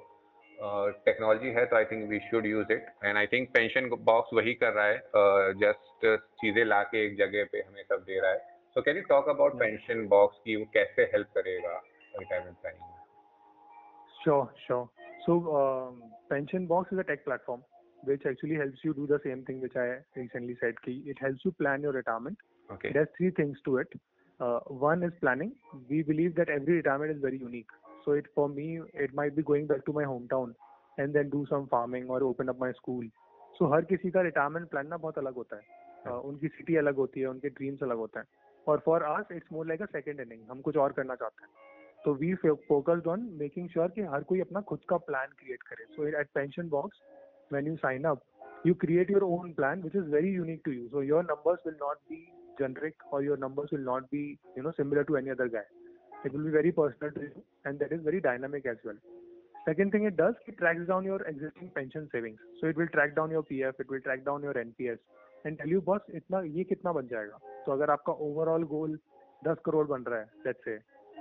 टेक्नोलॉजी 1.04 1.50
है 1.50 1.64
तो 1.66 1.76
I 1.76 1.84
think 1.84 2.08
we 2.10 2.18
should 2.30 2.46
use 2.46 2.72
it 2.72 2.86
and 3.04 3.16
I 3.18 3.26
think 3.26 3.48
Pension 3.54 3.88
Box 3.90 4.34
वही 4.34 4.54
कर 4.54 4.72
रहा 4.72 4.86
है। 4.86 5.54
जस्ट 5.60 6.06
uh, 6.06 6.16
चीज़ें 6.42 6.64
ला 6.64 6.82
के 6.82 7.04
एक 7.06 7.16
जगह 7.18 7.48
पे 7.52 7.60
हमें 7.60 7.82
सब 7.82 8.04
दे 8.06 8.20
रहा 8.20 8.30
है। 8.32 8.38
So 8.76 8.82
can 8.82 8.96
you 8.96 9.02
talk 9.08 9.28
about 9.28 9.58
Pension 9.60 10.06
Box 10.08 10.38
की 10.44 10.56
वो 10.56 10.64
कैसे 10.74 11.02
हेल्प 11.12 11.28
करेगा? 11.34 11.82
प्लानिंग 12.18 12.54
में 12.64 12.92
Sure, 14.24 14.48
sure. 14.66 14.88
So, 15.26 15.34
um, 15.56 16.02
Pension 16.30 16.66
Box 16.66 16.92
is 16.92 16.98
a 16.98 17.04
tech 17.04 17.24
platform 17.24 17.62
which 18.04 18.22
actually 18.24 18.54
helps 18.54 18.84
you 18.84 18.94
do 18.94 19.06
the 19.06 19.18
same 19.24 19.44
thing 19.44 19.60
which 19.60 19.74
I 19.76 19.98
recently 20.16 20.56
said. 20.60 20.80
Ki 20.84 21.02
it 21.06 21.18
helps 21.18 21.44
you 21.44 21.52
plan 21.52 21.82
your 21.82 21.92
retirement. 21.92 22.38
Okay. 22.70 22.92
There's 22.92 23.08
three 23.16 23.30
things 23.30 23.58
to 23.64 23.78
it. 23.78 23.88
Uh, 24.40 24.60
one 24.68 25.02
is 25.02 25.12
planning. 25.20 25.52
We 25.88 26.02
believe 26.02 26.36
that 26.36 26.48
every 26.48 26.74
retirement 26.74 27.10
is 27.12 27.20
very 27.20 27.38
unique. 27.38 27.74
So 28.04 28.12
it 28.12 28.26
for 28.34 28.48
me, 28.48 28.80
it 28.94 29.14
might 29.14 29.36
be 29.36 29.42
going 29.42 29.66
back 29.66 29.84
to 29.86 29.92
my 29.92 30.04
hometown 30.04 30.54
and 30.98 31.14
then 31.14 31.30
do 31.30 31.46
some 31.48 31.68
farming 31.68 32.08
or 32.08 32.22
open 32.22 32.48
up 32.48 32.58
my 32.58 32.72
school. 32.72 33.04
So 33.58 33.72
हर 33.72 33.84
किसी 33.84 34.10
का 34.10 34.20
retirement 34.20 34.68
plan 34.70 34.86
ना 34.86 34.96
बहुत 34.96 35.18
अलग 35.18 35.34
होता 35.34 35.56
है 35.56 35.62
uh, 36.06 36.20
उनकी 36.30 36.48
city 36.48 36.76
अलग 36.76 36.96
होती 36.96 37.20
है 37.20 37.26
उनके 37.26 37.48
ड्रीम्स 37.48 37.82
अलग 37.82 37.96
होते 37.96 38.18
हैं 38.18 38.26
और 38.68 38.82
for 38.86 39.02
us 39.02 39.32
it's 39.32 39.52
more 39.52 39.66
like 39.66 39.82
a 39.82 39.86
second 39.92 40.20
inning 40.20 40.50
हम 40.50 40.60
कुछ 40.60 40.76
और 40.76 40.92
करना 40.92 41.14
चाहते 41.14 41.44
हैं 41.44 41.71
तो 42.04 42.14
we 42.14 42.34
focused 42.44 43.06
on 43.06 43.28
making 43.40 43.68
sure 43.68 43.88
कि 43.88 44.02
हर 44.12 44.22
कोई 44.30 44.40
अपना 44.40 44.60
खुद 44.68 44.80
का 44.88 44.96
प्लान 45.08 45.34
क्रिएट 45.38 45.62
करे। 45.62 45.84
So 45.86 46.06
at 46.20 46.28
Pension 46.34 46.68
Box 46.68 47.02
when 47.52 47.66
you 47.66 47.76
sign 47.76 48.04
up 48.04 48.22
you 48.66 48.74
create 48.80 49.10
your 49.10 49.22
own 49.24 49.52
plan 49.52 49.80
which 49.80 49.96
is 49.96 50.10
very 50.14 50.30
unique 50.34 50.60
to 50.64 50.72
you 50.72 50.88
so 50.88 51.02
your 51.02 51.24
numbers 51.24 51.66
will 51.66 51.76
not 51.82 51.98
be 52.10 52.16
generic 52.58 53.02
और 53.12 53.24
your 53.24 53.38
numbers 53.38 53.72
will 53.72 53.84
not 53.84 54.04
be 54.12 54.22
you 54.58 54.62
know 54.62 54.70
similar 54.70 55.02
to 55.02 55.16
any 55.16 55.30
other 55.30 55.48
guy 55.48 55.66
it 56.26 56.32
will 56.32 56.44
be 56.44 56.50
very 56.50 56.70
personal 56.78 57.10
to 57.10 57.22
you 57.22 57.42
and 57.66 57.78
that 57.78 57.92
is 57.92 58.04
very 58.04 58.20
dynamic 58.28 58.66
as 58.66 58.86
well 58.86 58.98
second 59.66 59.92
thing 59.94 60.06
it 60.06 60.20
does 60.20 60.34
it 60.48 60.58
tracks 60.58 60.86
down 60.88 61.06
your 61.06 61.24
existing 61.28 61.70
pension 61.70 62.06
savings 62.12 62.60
so 62.60 62.68
it 62.68 62.78
will 62.78 62.86
track 62.96 63.14
down 63.14 63.32
your 63.32 63.42
P 63.48 63.60
F 63.62 63.80
it 63.80 63.90
will 63.90 64.00
track 64.00 64.24
down 64.24 64.44
your 64.44 64.58
NPS 64.58 64.98
and 65.46 65.56
tell 65.58 65.72
you 65.72 65.80
बस 65.80 66.06
इतना, 66.14 66.40
ये 66.40 66.64
कितना 66.64 66.92
बन 66.92 67.06
जाएगा? 67.06 67.38
तो 67.66 67.72
अगर 67.72 67.90
आपका 67.90 68.12
overall 68.26 68.64
गोल 68.72 68.98
दस 69.44 69.56
करोड़ 69.64 69.86
बन 69.86 70.02
रहा 70.02 70.18
है 70.20 70.26
लेट्स 70.46 70.64
से 70.64 70.76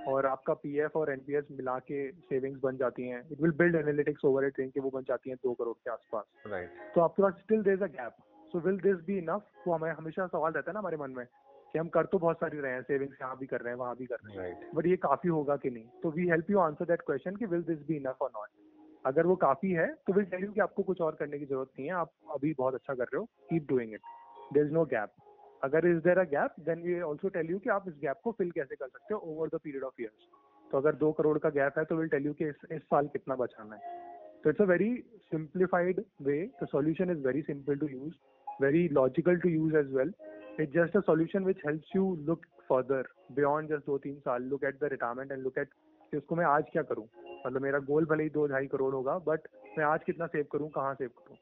और 0.08 0.26
आपका 0.26 0.54
पीएफ 0.54 0.96
और 0.96 1.12
एनपीएस 1.12 1.46
मिला 1.52 1.78
के 1.80 2.12
सेविंग्स 2.12 2.60
बन 2.62 2.78
जाती 2.78 3.08
हैं। 3.08 3.22
It 3.32 3.42
will 3.42 3.52
build 3.52 3.76
analytics 3.76 4.26
over 4.26 4.46
it 4.46 4.60
कि 4.74 4.80
वो 4.80 4.90
बन 4.90 5.02
जाती 5.02 5.30
हैं 5.30 5.38
दो 5.44 5.54
करोड़ 5.54 5.76
के 5.76 5.92
आसपास। 5.92 6.26
राइट 6.48 6.70
तो 6.96 7.02
आपके 7.02 7.24
पास 7.24 7.34
still 7.34 7.62
there 7.64 7.84
a 7.84 7.88
gap 7.88 8.16
so 8.52 8.60
will 8.60 8.78
this 8.80 9.06
be 9.06 9.18
enough 9.18 9.68
वो 9.68 9.74
हमें 9.74 9.92
हमेशा 9.92 10.28
सवाल 10.28 10.52
रहता 10.52 10.72
है 10.72 10.74
ना 10.74 10.80
हमारे 10.80 10.98
मन 10.98 11.12
में 11.18 11.26
कि 11.74 11.80
हम 11.80 11.88
कर 11.88 12.06
तो 12.06 12.20
बहुत 12.20 12.38
सारी 12.38 12.60
रहे 12.60 12.72
हैं 12.72 12.82
सेविंग्स 12.82 13.18
यहाँ 13.22 13.38
भी 13.38 13.46
कर 13.46 13.62
रहे 13.62 13.74
हैं 13.74 13.80
वहाँ 13.80 13.96
भी 13.96 14.06
कर 14.06 14.18
रहे 14.26 14.38
हैं। 14.38 14.72
बट 14.76 14.88
ये 14.88 14.96
काफ़ी 14.98 15.30
होगा 15.30 15.56
कि 15.58 15.70
नहीं? 15.70 15.86
तो 16.04 16.12
we 16.12 16.28
help 16.30 16.50
you 16.52 16.60
answer 16.60 16.86
that 16.86 17.02
question 17.02 17.36
कि 17.36 17.46
विल 17.46 17.64
दिस 17.64 17.86
बी 17.88 17.96
इनफ 17.96 18.22
और 18.22 18.30
नॉट 18.30 18.50
अगर 19.06 19.26
वो 19.26 19.36
काफ़ी 19.36 19.72
है 19.72 19.88
तो 20.08 20.14
विल 20.14 20.26
टेल 20.26 20.44
यू 20.44 20.52
कि 20.52 20.60
आपको 20.60 20.84
कुछ 20.84 21.02
और 21.02 21.16
करने 21.16 21.40
की 21.40 21.46
ज़रूरत 21.46 21.70
नहीं 21.80 21.88
है। 21.88 21.94
आप 21.94 22.12
अभी 22.36 22.54
बहुत 22.58 22.74
अच्छा 22.74 22.94
कर 22.94 23.04
रहे 23.04 23.18
हो 23.18 23.26
keep 23.50 23.68
doing 23.70 23.94
it 23.94 24.02
there 24.54 24.66
is 24.66 24.72
no 24.72 24.86
gap 24.86 25.14
अगर 25.64 25.88
is 25.88 26.00
there 26.04 26.20
a 26.20 26.24
gap 26.32 26.60
then 26.60 26.82
we 26.84 27.00
also 27.02 27.30
tell 27.30 27.50
you 27.52 27.60
कि 27.60 27.70
आप 27.70 27.88
इस 27.88 27.96
गैप 28.02 28.20
को 28.24 28.32
फिल 28.38 28.52
कैसे 28.52 28.76
कर 28.76 28.88
सकते 28.88 29.14
हो 29.14 29.20
over 29.34 29.50
the 29.56 29.60
period 29.64 29.84
of 29.84 30.02
years 30.02 30.28
तो 30.72 30.78
अगर 30.78 30.96
दो 30.96 31.12
करोड़ 31.12 31.38
का 31.38 31.50
गैप 31.50 31.78
है 31.78 31.86
तो 31.86 31.96
विल 31.96 32.08
टेल 32.10 32.26
यू 32.26 32.34
कि 32.34 32.48
इस, 32.50 32.82
साल 32.82 33.08
कितना 33.08 33.36
बचाना 33.36 33.76
है 33.76 34.00
तो 34.44 34.50
it's 34.50 34.62
a 34.62 34.66
very 34.66 34.92
simplified 35.32 36.00
way. 36.20 36.50
The 36.60 36.68
solution 36.68 37.10
is 37.10 37.20
very 37.24 37.44
simple 37.48 37.78
to 37.78 37.90
use 37.90 38.16
very 38.62 38.90
logical 38.90 39.40
to 39.40 39.50
use 39.50 39.74
as 39.76 39.86
well. 39.90 40.10
It's 40.58 40.74
just 40.74 40.96
a 40.96 41.04
solution 41.04 41.44
which 41.44 41.60
helps 41.66 41.88
you 41.96 42.24
look 42.28 42.46
further 42.68 43.04
beyond 43.36 43.70
just 43.70 43.86
दो 43.86 43.98
तीन 43.98 44.20
साल. 44.20 44.50
Look 44.52 44.64
at 44.64 44.80
the 44.80 44.90
retirement 44.90 45.32
and 45.32 45.48
look 45.48 45.58
at 45.58 45.78
कि 46.12 46.18
उसको 46.18 46.36
मैं 46.36 46.46
आज 46.46 46.64
क्या 46.72 46.84
करूँ? 46.84 47.08
मतलब 47.48 47.62
मेरा 47.62 47.80
गोल 47.80 48.06
भले 48.06 48.24
ही 48.24 48.30
दो 48.30 48.46
ढाई 48.48 48.68
करोड़ 48.68 48.94
होगा 48.94 49.18
बट 49.28 49.48
मैं 49.78 49.86
आज 49.86 50.04
कितना 50.04 50.28
सेव 50.28 50.46
करूँ? 50.52 50.70
कहाँ 50.70 50.94
सेव 50.94 51.10
करूँ? 51.18 51.38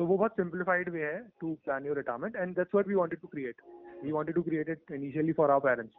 तो 0.00 0.04
वो 0.06 0.16
बहुत 0.16 0.32
सिंप्लीफाइड 0.32 0.88
वे 0.88 1.00
है 1.02 1.18
to 1.40 1.52
plan 1.64 1.86
your 1.86 1.96
retirement 1.96 2.36
and 2.36 2.54
that's 2.56 2.74
what 2.74 2.86
we 2.88 2.94
wanted 2.94 3.20
to 3.20 3.28
create 3.28 3.56
we 4.04 4.12
wanted 4.12 4.34
to 4.34 4.42
create 4.42 4.68
it 4.68 4.92
initially 4.92 5.32
for 5.32 5.50
our 5.50 5.60
parents 5.60 5.94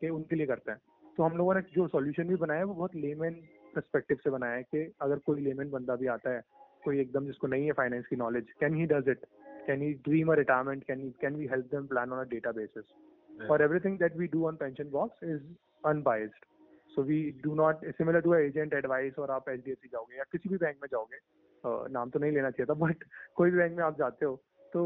के 0.00 0.08
उनके 0.08 0.36
लिए 0.36 0.46
करते 0.46 0.70
हैं। 0.72 0.78
तो 1.16 1.22
हम 1.22 1.36
लोगों 1.36 1.54
ने 1.54 1.60
जो 1.74 1.86
सॉल्यूशन 1.88 2.28
भी 2.28 2.36
बनाया 2.36 2.58
है 2.58 2.64
वो 2.64 2.74
बहुत 2.74 2.94
लेमन 2.96 3.40
परस्पेक्टिव 3.74 4.18
से 4.24 4.30
बनाया 4.30 4.54
है 4.54 4.62
कि 4.62 4.84
अगर 5.00 5.18
कोई 5.26 5.40
लेमन 5.40 5.70
बंदा 5.70 5.96
भी 5.96 6.06
आता 6.06 6.30
है 6.30 6.42
कोई 6.84 7.00
एकदम 7.00 7.26
जिसको 7.26 7.46
नहीं 7.46 7.66
है 7.66 7.72
फाइनेंस 7.72 8.06
की 8.06 8.16
knowledge 8.16 8.52
can 8.60 8.74
he 8.74 8.86
does 8.86 9.08
it 9.08 9.26
can 9.66 9.82
he 9.82 9.92
dream 10.08 10.32
a 10.32 10.36
retirement 10.36 10.84
can 10.84 11.08
can 11.20 11.36
we 11.36 11.46
help 11.46 11.74
them 11.74 11.86
plan 11.86 12.12
on 12.12 12.24
a 12.24 12.28
data 12.30 12.52
basis 12.52 13.48
और 13.50 13.62
everything 13.62 13.98
that 13.98 14.16
we 14.16 14.26
do 14.26 14.46
on 14.46 14.56
Pension 14.56 14.90
Box 14.90 15.24
is 15.24 15.42
unbiased 15.84 16.44
so 16.90 17.02
we 17.02 17.22
do 17.44 17.54
not 17.54 17.84
similar 17.92 18.20
to 18.20 18.34
agent 18.34 18.74
advice 18.74 19.18
और 19.18 19.30
आप 19.30 19.48
H 19.48 19.68
जाओगे 19.68 20.18
या 20.18 20.24
किसी 20.32 20.48
भी 20.48 20.56
bank 20.56 20.76
में 20.82 20.88
जाओगे 20.90 21.18
नाम 21.65 22.09
तो 22.09 22.19
नहीं 22.19 22.31
लेना 22.31 22.49
चाहिए 22.51 22.65
था 22.65 22.73
बट 22.85 23.03
कोई 23.35 23.51
भी 23.51 23.57
बैंक 23.57 23.77
में 23.77 23.83
आप 23.83 23.97
जाते 23.97 24.25
हो 24.25 24.35
तो 24.73 24.83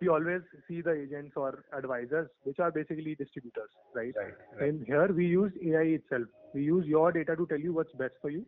we 0.00 0.08
always 0.08 0.42
see 0.66 0.80
the 0.80 0.92
agents 0.92 1.36
or 1.36 1.64
advisors 1.76 2.28
which 2.44 2.58
are 2.60 2.70
basically 2.70 3.14
distributors 3.14 3.70
right, 3.94 4.14
right, 4.16 4.34
right. 4.52 4.68
and 4.68 4.84
here 4.86 5.08
we 5.12 5.26
use 5.26 5.52
ai 5.70 5.82
itself 5.94 6.54
we 6.54 6.62
use 6.62 6.86
your 6.86 7.10
data 7.16 7.36
to 7.40 7.46
tell 7.46 7.58
you 7.58 7.72
what's 7.72 7.92
best 8.02 8.14
for 8.22 8.30
you 8.30 8.44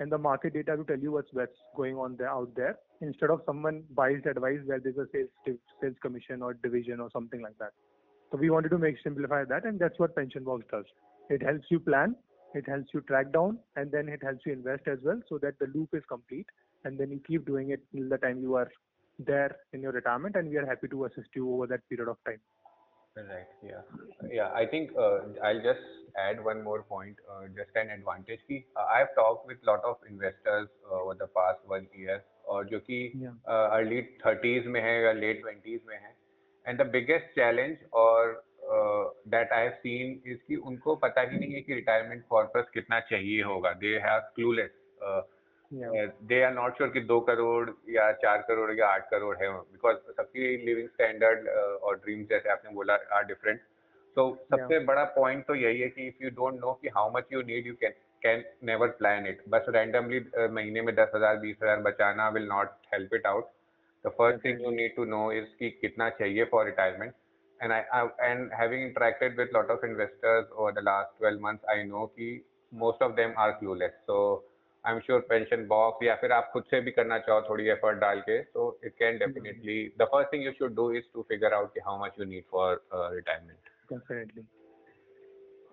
and 0.00 0.10
the 0.10 0.18
market 0.18 0.54
data 0.54 0.76
to 0.76 0.84
tell 0.84 0.98
you 0.98 1.12
what's 1.12 1.30
best 1.40 1.52
going 1.76 1.96
on 1.96 2.16
there 2.16 2.30
out 2.30 2.54
there 2.56 2.78
instead 3.00 3.30
of 3.30 3.42
someone 3.46 3.82
biased 4.00 4.26
advice 4.26 4.60
where 4.64 4.80
there's 4.80 4.96
a 4.96 5.06
sales 5.12 5.58
sales 5.80 5.96
commission 6.00 6.42
or 6.42 6.54
division 6.54 7.00
or 7.00 7.10
something 7.12 7.42
like 7.42 7.58
that 7.58 7.72
so 8.32 8.38
we 8.38 8.50
wanted 8.50 8.70
to 8.70 8.78
make 8.78 8.96
simplify 9.04 9.44
that 9.44 9.64
and 9.64 9.78
that's 9.78 9.98
what 9.98 10.16
pension 10.16 10.42
box 10.42 10.64
does 10.72 10.84
it 11.28 11.42
helps 11.42 11.66
you 11.70 11.78
plan 11.78 12.16
it 12.54 12.68
helps 12.68 12.94
you 12.94 13.00
track 13.02 13.32
down 13.32 13.58
and 13.76 13.90
then 13.90 14.08
it 14.08 14.22
helps 14.22 14.46
you 14.46 14.52
invest 14.52 14.88
as 14.88 14.98
well 15.02 15.20
so 15.28 15.38
that 15.38 15.58
the 15.58 15.66
loop 15.74 15.88
is 15.92 16.02
complete 16.08 16.46
and 16.84 16.98
then 16.98 17.10
you 17.10 17.20
keep 17.26 17.46
doing 17.46 17.70
it 17.70 17.82
till 17.92 18.08
the 18.08 18.18
time 18.18 18.40
you 18.40 18.54
are 18.54 18.70
there 19.18 19.56
in 19.72 19.80
your 19.80 19.92
retirement 19.92 20.36
and 20.36 20.48
we 20.48 20.56
are 20.56 20.66
happy 20.66 20.88
to 20.88 21.04
assist 21.06 21.28
you 21.34 21.52
over 21.54 21.66
that 21.66 21.88
period 21.88 22.08
of 22.08 22.16
time 22.24 22.40
Right. 23.16 23.46
Yeah. 23.62 23.82
Yeah. 24.28 24.50
I 24.52 24.66
think 24.66 24.90
uh, 24.98 25.18
I'll 25.42 25.62
just 25.62 25.82
add 26.18 26.44
one 26.44 26.64
more 26.64 26.82
point. 26.82 27.16
Uh, 27.30 27.46
just 27.58 27.70
an 27.76 27.90
advantage 27.90 28.40
की 28.48 28.64
uh, 28.76 28.86
I've 28.94 29.14
talked 29.14 29.46
with 29.46 29.58
lot 29.62 29.84
of 29.84 29.96
investors 30.08 30.66
uh, 30.90 31.00
over 31.02 31.14
the 31.14 31.28
past 31.28 31.60
one 31.74 31.86
year 31.94 32.16
और 32.48 32.64
जो 32.70 32.80
कि 32.88 32.98
Yeah. 33.20 33.36
uh, 33.48 33.68
early 33.76 34.00
30s 34.24 34.66
में 34.66 34.80
है 34.80 35.02
या 35.04 35.12
late 35.20 35.44
20s 35.46 35.86
में 35.86 35.94
है 35.96 36.12
and 36.66 36.80
the 36.80 36.84
biggest 36.84 37.30
challenge 37.38 37.86
और 37.92 38.34
uh, 38.72 39.04
that 39.36 39.52
I 39.52 39.60
have 39.60 39.78
seen 39.84 40.18
is 40.26 40.42
कि 40.48 40.56
उनको 40.72 40.96
पता 41.06 41.20
ही 41.30 41.38
नहीं 41.38 41.54
है 41.54 41.60
कि 41.68 41.80
retirement 41.80 42.26
purpose 42.34 42.74
कितना 42.74 43.00
चाहिए 43.12 43.42
होगा 43.42 43.78
they 43.84 43.94
are 44.14 44.20
clueless 44.38 44.74
uh, 45.02 45.20
yeah 45.20 45.37
they 45.73 46.41
are 46.43 46.53
not 46.53 46.77
sure 46.77 46.89
कि 46.89 46.99
दो 46.99 47.19
करोड़ 47.21 47.69
या 47.89 48.11
चार 48.21 48.41
करोड़ 48.47 48.71
या 48.79 48.87
आठ 48.87 49.09
करोड़ 49.09 49.35
है 49.41 49.51
बिकॉज़ 49.51 49.97
सबकी 49.97 50.55
लिविंग 50.65 50.87
स्टैंडर्ड 50.89 51.47
और 51.49 51.95
ड्रीम 51.95 52.23
जैसे 52.29 52.49
आपने 52.49 52.73
बोला 52.75 52.93
आर 53.17 53.25
डिफरेंट 53.25 53.59
सो 54.15 54.29
सबसे 54.53 54.79
बड़ा 54.85 55.03
पॉइंट 55.15 55.45
तो 55.47 55.55
यही 55.55 55.79
है 55.81 55.89
कि 55.89 56.07
इफ़ 56.07 56.23
यू 56.23 56.29
डोंट 56.29 56.59
नो 56.61 56.73
कि 56.81 56.89
how 56.95 57.11
much 57.15 57.27
you 57.33 57.41
need 57.41 57.67
you 57.67 57.73
can 57.81 57.93
can 58.23 58.43
never 58.67 58.87
plan 58.97 59.27
it 59.27 59.43
बस 59.49 59.65
रैंडमली 59.69 60.25
महीने 60.51 60.81
में 60.81 60.93
दस 60.95 61.11
हज़ार 61.15 61.37
बीस 61.39 61.55
हज़ार 61.63 61.81
बचाना 61.81 62.29
will 62.29 62.47
not 62.47 62.71
help 62.93 63.13
it 63.13 63.27
out 63.27 63.49
the 64.05 64.09
first 64.17 64.43
thing 64.45 64.61
you 64.61 64.71
need 64.71 64.95
to 64.95 65.05
know 65.05 65.31
is 65.31 65.55
कि 65.59 65.69
कितना 65.81 66.09
चाहिए 66.19 66.43
for 66.51 66.65
retirement 66.65 67.13
and 67.59 67.71
I 67.71 67.81
and 67.81 68.07
and 68.25 68.53
having 68.59 68.83
interacted 68.83 69.39
with 69.39 69.55
lot 69.55 69.71
of 69.73 69.83
investors 69.83 70.45
over 70.51 70.71
the 70.71 70.83
last 70.89 71.17
12 71.23 71.41
months 71.47 71.73
I 71.73 71.81
know 71.87 72.05
कि 72.19 72.29
most 72.71 73.01
of 73.01 73.15
them 73.15 73.33
are 73.37 73.51
clueless. 73.59 73.95
So 74.05 74.17
I 74.85 74.93
am 74.93 74.99
sure 74.99 75.19
Pension 75.29 75.65
Box 75.67 76.05
या 76.05 76.15
फिर 76.15 76.31
आप 76.31 76.49
खुद 76.53 76.63
से 76.71 76.79
भी 76.81 76.91
करना 76.91 77.17
चाहो 77.19 77.41
थोड़ी 77.49 77.67
एफर्ट 77.69 77.97
डाल 77.99 78.19
के 78.21 78.41
तो 78.43 78.67
it 78.85 78.93
can 78.99 79.17
definitely 79.17 79.81
the 79.99 80.07
first 80.11 80.33
thing 80.33 80.45
you 80.45 80.51
should 80.59 80.75
do 80.75 80.91
is 80.91 81.03
to 81.13 81.25
figure 81.29 81.53
out 81.53 81.73
कि 81.73 81.79
how 81.85 82.03
much 82.03 82.19
you 82.19 82.25
need 82.25 82.43
for 82.51 82.81
retirement 82.93 83.57
definitely. 83.91 84.45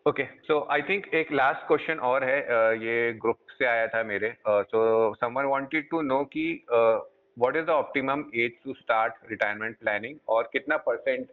Okay 0.06 0.24
so 0.46 0.58
I 0.70 0.82
think 0.88 1.06
एक 1.14 1.32
लास्ट 1.32 1.66
क्वेश्चन 1.66 1.98
और 2.08 2.24
है 2.24 2.40
uh, 2.40 2.82
ये 2.82 3.12
ग्रुप 3.12 3.38
से 3.58 3.64
आया 3.66 3.86
था 3.94 4.02
मेरे 4.02 4.34
so 4.48 5.14
someone 5.14 5.44
wanted 5.44 5.88
to 5.90 6.00
know 6.02 6.22
कि 6.34 6.44
what 6.70 7.56
is 7.56 7.64
the 7.64 7.70
optimum 7.70 8.24
age 8.34 8.52
to 8.64 8.74
start 8.74 9.30
retirement 9.30 9.78
planning 9.78 10.18
और 10.28 10.48
कितना 10.52 10.76
परसेंट 10.86 11.28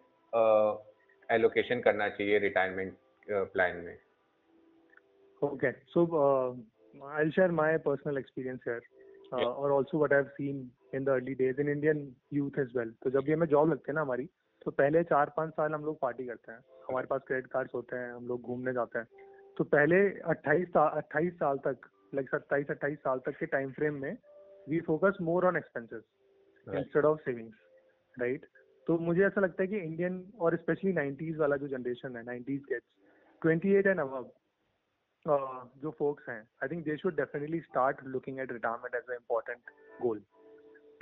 एलोकेशन 1.29 1.81
करना 1.81 2.09
चाहिए 2.09 2.39
रिटायरमेंट 2.39 2.95
प्लान 3.29 3.75
में? 3.75 3.97
Okay, 5.41 5.73
so 5.93 6.01
uh, 6.17 6.53
I'll 6.93 7.31
share 7.31 7.51
my 7.51 7.77
personal 7.77 8.17
experience 8.17 8.61
here, 8.63 8.81
uh, 9.31 9.37
Yeah. 9.37 9.45
or 9.47 9.71
also 9.71 9.97
what 9.97 10.13
I've 10.13 10.31
seen 10.37 10.71
in 10.93 11.05
the 11.05 11.11
early 11.11 11.35
days 11.35 11.57
in 11.57 11.67
Indian 11.67 12.15
youth 12.31 12.57
as 12.57 12.73
well. 12.73 12.91
तो 13.03 13.09
जब 13.09 13.23
भी 13.25 13.31
हमें 13.33 13.47
job 13.47 13.71
लगती 13.71 13.91
है 13.91 13.95
ना 13.95 14.01
हमारी 14.01 14.25
तो 14.61 14.71
पहले 14.71 15.03
चार 15.03 15.31
पाँच 15.37 15.53
साल 15.53 15.73
हम 15.73 15.85
लोग 15.85 15.99
पार्टी 15.99 16.25
करते 16.25 16.51
हैं 16.51 16.59
हमारे 16.89 17.07
पास 17.07 17.21
क्रेडिट 17.27 17.47
कार्ड्स 17.51 17.73
होते 17.75 17.95
हैं 17.95 18.11
हम 18.13 18.27
लोग 18.27 18.41
घूमने 18.41 18.73
जाते 18.73 18.99
हैं 18.99 19.07
तो 19.57 19.63
पहले 19.63 19.97
28 20.33 20.69
साल 20.75 21.01
28 21.01 21.33
साल 21.39 21.57
तक 21.65 21.89
लाइक 22.15 22.29
सत्ताईस 22.29 22.69
अट्ठाईस 22.71 22.99
साल 22.99 23.19
तक 23.25 23.37
के 23.39 23.45
टाइम 23.55 23.71
फ्रेम 23.71 24.01
में 24.01 24.15
we 24.69 24.79
focus 24.87 25.17
more 25.21 25.45
on 25.45 25.57
expenses 25.57 26.03
instead 26.67 27.05
of 27.05 27.19
savings 27.25 28.19
right 28.19 28.45
तो 28.87 28.97
मुझे 28.99 29.25
ऐसा 29.25 29.41
लगता 29.41 29.63
है 29.63 29.67
कि 29.67 29.77
इंडियन 29.79 30.23
और 30.39 30.55
स्पेशली 30.57 30.93
नाइन्टीज 30.93 31.37
वाला 31.37 31.57
जो 31.57 31.67
जनरेशन 31.67 32.15
है 32.17 32.23
nineties 32.25 32.61
gets 32.69 32.87
twenty 33.41 33.75
eight 33.75 33.87
and 33.87 33.99
above 33.99 34.31
जो 35.27 35.91
फोक्स 35.99 36.29
हैं 36.29 36.39
I 36.63 36.67
think 36.69 36.83
they 36.85 36.97
should 36.97 37.15
definitely 37.17 37.59
start 37.61 38.03
looking 38.07 38.39
at 38.39 38.51
retirement 38.51 38.95
as 38.95 39.09
a 39.09 39.13
important 39.13 39.71
goal 40.01 40.21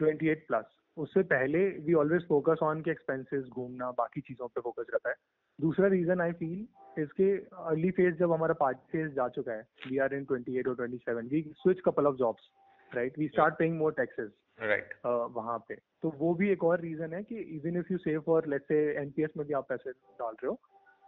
28 0.04 0.46
plus 0.48 0.66
उससे 0.98 1.24
पहले 1.26 1.60
वी 1.86 1.94
ऑलवेज 1.94 2.28
फोकस 2.28 2.60
ऑन 2.64 2.82
के 2.82 2.92
एक्सपेंसेस 2.92 3.46
घूमना 3.46 3.92
बाकी 3.98 4.22
चीज़ों 4.22 4.48
पे 4.48 4.62
फोकस 4.62 4.86
रहता 4.94 5.10
है। 5.10 5.16
दूसरा 5.60 5.88
रीजन 5.88 6.22
आई 6.22 6.32
फील 6.40 7.02
इसके 7.02 7.32
अर्ली 7.66 7.92
फ़ेज़ 7.92 8.16
जब 8.16 8.32
हमारा 8.32 8.54
पार्टी 8.60 8.92
फ़ेज़ 8.92 9.14
जा 9.16 9.28
चुका 9.36 9.54
है 9.54 9.68
वी 9.88 9.98
आर 9.98 10.14
इन 10.16 10.26
28 10.26 10.68
और 10.68 10.76
27 10.80 11.32
we 11.32 11.42
switch 11.58 11.82
couple 11.86 12.08
of 12.08 12.16
jobs 12.18 12.50
right 12.92 13.20
we 13.20 13.28
start 13.28 13.58
paying 13.60 13.78
more 13.78 13.94
taxes 13.98 14.32
right 14.62 14.94
वहाँ 15.06 15.58
पे। 15.70 15.76
तो 15.76 16.14
वो 16.18 16.34
भी 16.36 16.50
एक 16.52 16.64
और 16.64 16.82
रीजन 16.82 17.14
है 17.14 17.24
कि 17.24 17.38
even 17.58 17.78
if 17.80 17.92
you 17.92 17.98
save 18.00 18.22
for 18.26 18.48
let's 18.48 18.68
say 18.68 18.80
NPS 19.02 19.38
में 19.38 19.46
भी 19.48 19.54
आप 19.54 19.68
पैसे 19.70 19.92
डाल 19.92 20.34
रहे 20.34 20.48
हो 20.48 20.60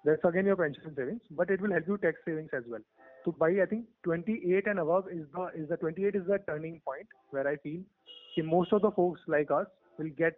that's 0.04 0.24
again 0.24 0.46
your 0.46 0.56
pension 0.56 0.94
savings, 0.96 1.20
but 1.30 1.50
it 1.50 1.61
will 1.61 1.72
help 1.72 1.87
you 1.87 1.98
tax 1.98 2.18
savings 2.24 2.50
as 2.52 2.64
well. 2.68 2.80
So 3.24 3.32
by 3.32 3.50
I 3.62 3.66
think 3.66 3.87
28 4.04 4.66
and 4.66 4.78
above 4.78 5.08
is 5.11 5.26
the 5.34 5.46
is 5.54 5.68
the 5.68 5.76
28 5.76 6.14
is 6.14 6.26
the 6.26 6.38
turning 6.48 6.80
point 6.84 7.06
where 7.30 7.46
I 7.48 7.56
feel 7.56 7.80
कि 8.34 8.44
most 8.48 8.72
of 8.72 8.82
the 8.82 8.90
folks 8.92 9.20
like 9.26 9.50
us 9.50 9.66
will 9.98 10.12
get 10.24 10.37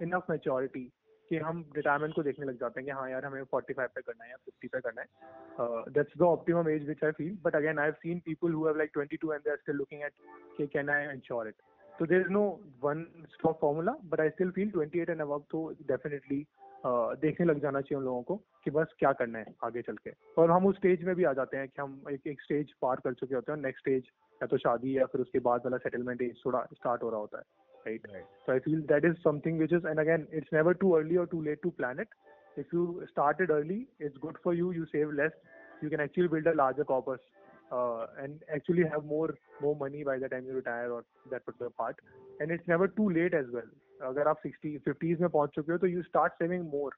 enough 0.00 0.28
maturity 0.28 0.86
कि 1.30 1.38
हम 1.38 1.58
retirement 1.76 2.14
को 2.14 2.22
देखने 2.22 2.46
लग 2.46 2.56
जाते 2.60 2.80
हैं 2.80 2.84
कि 2.86 2.92
हाँ 2.98 3.10
यार 3.10 3.24
हमें 3.24 3.42
45 3.54 3.88
पे 3.94 4.00
करना 4.02 4.24
है 4.24 4.30
या 4.30 4.36
50 4.48 4.68
पे 4.72 4.80
करना 4.86 5.00
है 5.00 5.92
that's 5.96 6.16
the 6.18 6.22
optimum 6.28 6.68
age 6.68 6.84
which 6.86 7.04
I 7.04 7.10
feel 7.18 7.36
but 7.44 7.56
again 7.56 7.78
I 7.78 7.86
have 7.86 7.94
seen 8.02 8.18
people 8.24 8.52
who 8.52 8.64
have 8.66 8.76
like 8.78 8.98
22 8.98 9.34
and 9.34 9.42
they 9.44 9.50
are 9.50 9.56
still 9.56 9.76
looking 9.76 10.02
at 10.04 10.12
कि 10.56 10.66
can 10.72 10.90
I 10.90 11.04
insure 11.12 11.48
it 11.48 11.62
so 11.98 12.06
there 12.06 12.22
is 12.22 12.28
no 12.30 12.42
one 12.80 13.00
stop 13.32 13.58
formula 13.62 13.92
but 14.10 14.20
i 14.24 14.28
still 14.34 14.52
feel 14.58 14.68
28 14.74 15.10
and 15.14 15.24
above 15.24 15.42
तो 15.50 15.58
definitely 15.88 16.38
देखने 16.87 17.45
लग 17.45 17.59
जाना 17.59 17.81
चाहिए 17.81 17.97
उन 17.97 18.05
लोगों 18.05 18.23
को 18.23 18.35
कि 18.35 18.71
बस 18.71 18.87
क्या 18.99 19.11
करना 19.13 19.39
है 19.39 19.45
आगे 19.63 19.81
चल 19.81 19.95
के। 19.95 20.11
और 20.37 20.51
हम 20.51 20.65
उस 20.67 20.75
स्टेज 20.75 21.03
में 21.03 21.15
भी 21.15 21.23
आ 21.23 21.33
जाते 21.33 21.57
हैं 21.57 21.67
कि 21.67 21.81
हम 21.81 22.03
एक 22.11 22.21
एक 22.27 22.41
स्टेज 22.41 22.73
पार 22.81 22.95
कर 22.95 23.13
चुके 23.13 23.35
होते 23.35 23.51
हैं 23.51 23.59
नेक्स्ट 23.59 23.79
स्टेज 23.79 24.03
या 24.33 24.45
तो 24.45 24.57
शादी 24.57 24.97
या 24.97 25.05
फिर 25.05 25.21
उसके 25.21 25.39
बाद 25.39 25.59
वाला 25.59 25.77
सेटलमेंट 25.77 26.21
एज 26.21 26.41
थोड़ा 26.45 26.67
स्टार्ट 26.73 27.03
हो 27.03 27.09
रहा 27.09 27.19
होता 27.19 27.37
है 27.37 27.43
right 27.87 28.07
so 28.21 28.51
I 28.51 28.59
feel 28.59 28.81
that 28.81 29.05
is 29.05 29.13
something 29.13 29.59
which 29.59 29.73
is 29.73 29.87
and 29.87 29.99
again 29.99 30.27
it's 30.33 30.53
never 30.53 30.73
too 30.73 30.91
early 30.91 31.17
और 31.17 31.25
too 31.25 31.41
late 31.41 31.61
to 31.61 31.69
plan 31.69 31.99
it 31.99 32.07
if 32.57 32.67
you 32.73 33.01
start 33.03 33.51
early 33.51 33.87
it's 34.01 34.17
good 34.17 34.37
for 34.37 34.55
you 34.55 34.71
you 34.71 34.85
save 34.85 35.11
less 35.11 35.31
you 35.83 35.89
can 35.89 35.99
actually 35.99 36.29
build 36.29 36.47
a 36.47 36.53
larger 36.53 36.83
corpus 36.83 37.19
Uh, 37.73 38.05
and 38.23 38.43
actually 38.55 38.83
have 38.83 39.05
more 39.05 39.33
more 39.63 39.75
money 39.75 40.03
by 40.03 40.19
the 40.19 40.27
time 40.29 40.45
you 40.45 40.53
retire 40.53 40.91
or 40.91 41.03
that 41.31 41.43
particular 41.45 41.71
part. 41.71 41.95
And 42.39 42.51
it's 42.51 42.67
never 42.67 42.87
too 42.87 43.09
late 43.09 43.33
as 43.33 43.47
अगर 44.03 44.27
आप 44.27 44.39
sixty 44.43 44.77
fifties 44.85 45.21
में 45.21 45.29
पहुँच 45.29 45.49
चुके 45.55 45.71
हो 45.71 45.77
तो 45.77 45.87
you 45.87 46.01
start 46.03 46.33
saving 46.33 46.65
more 46.73 46.95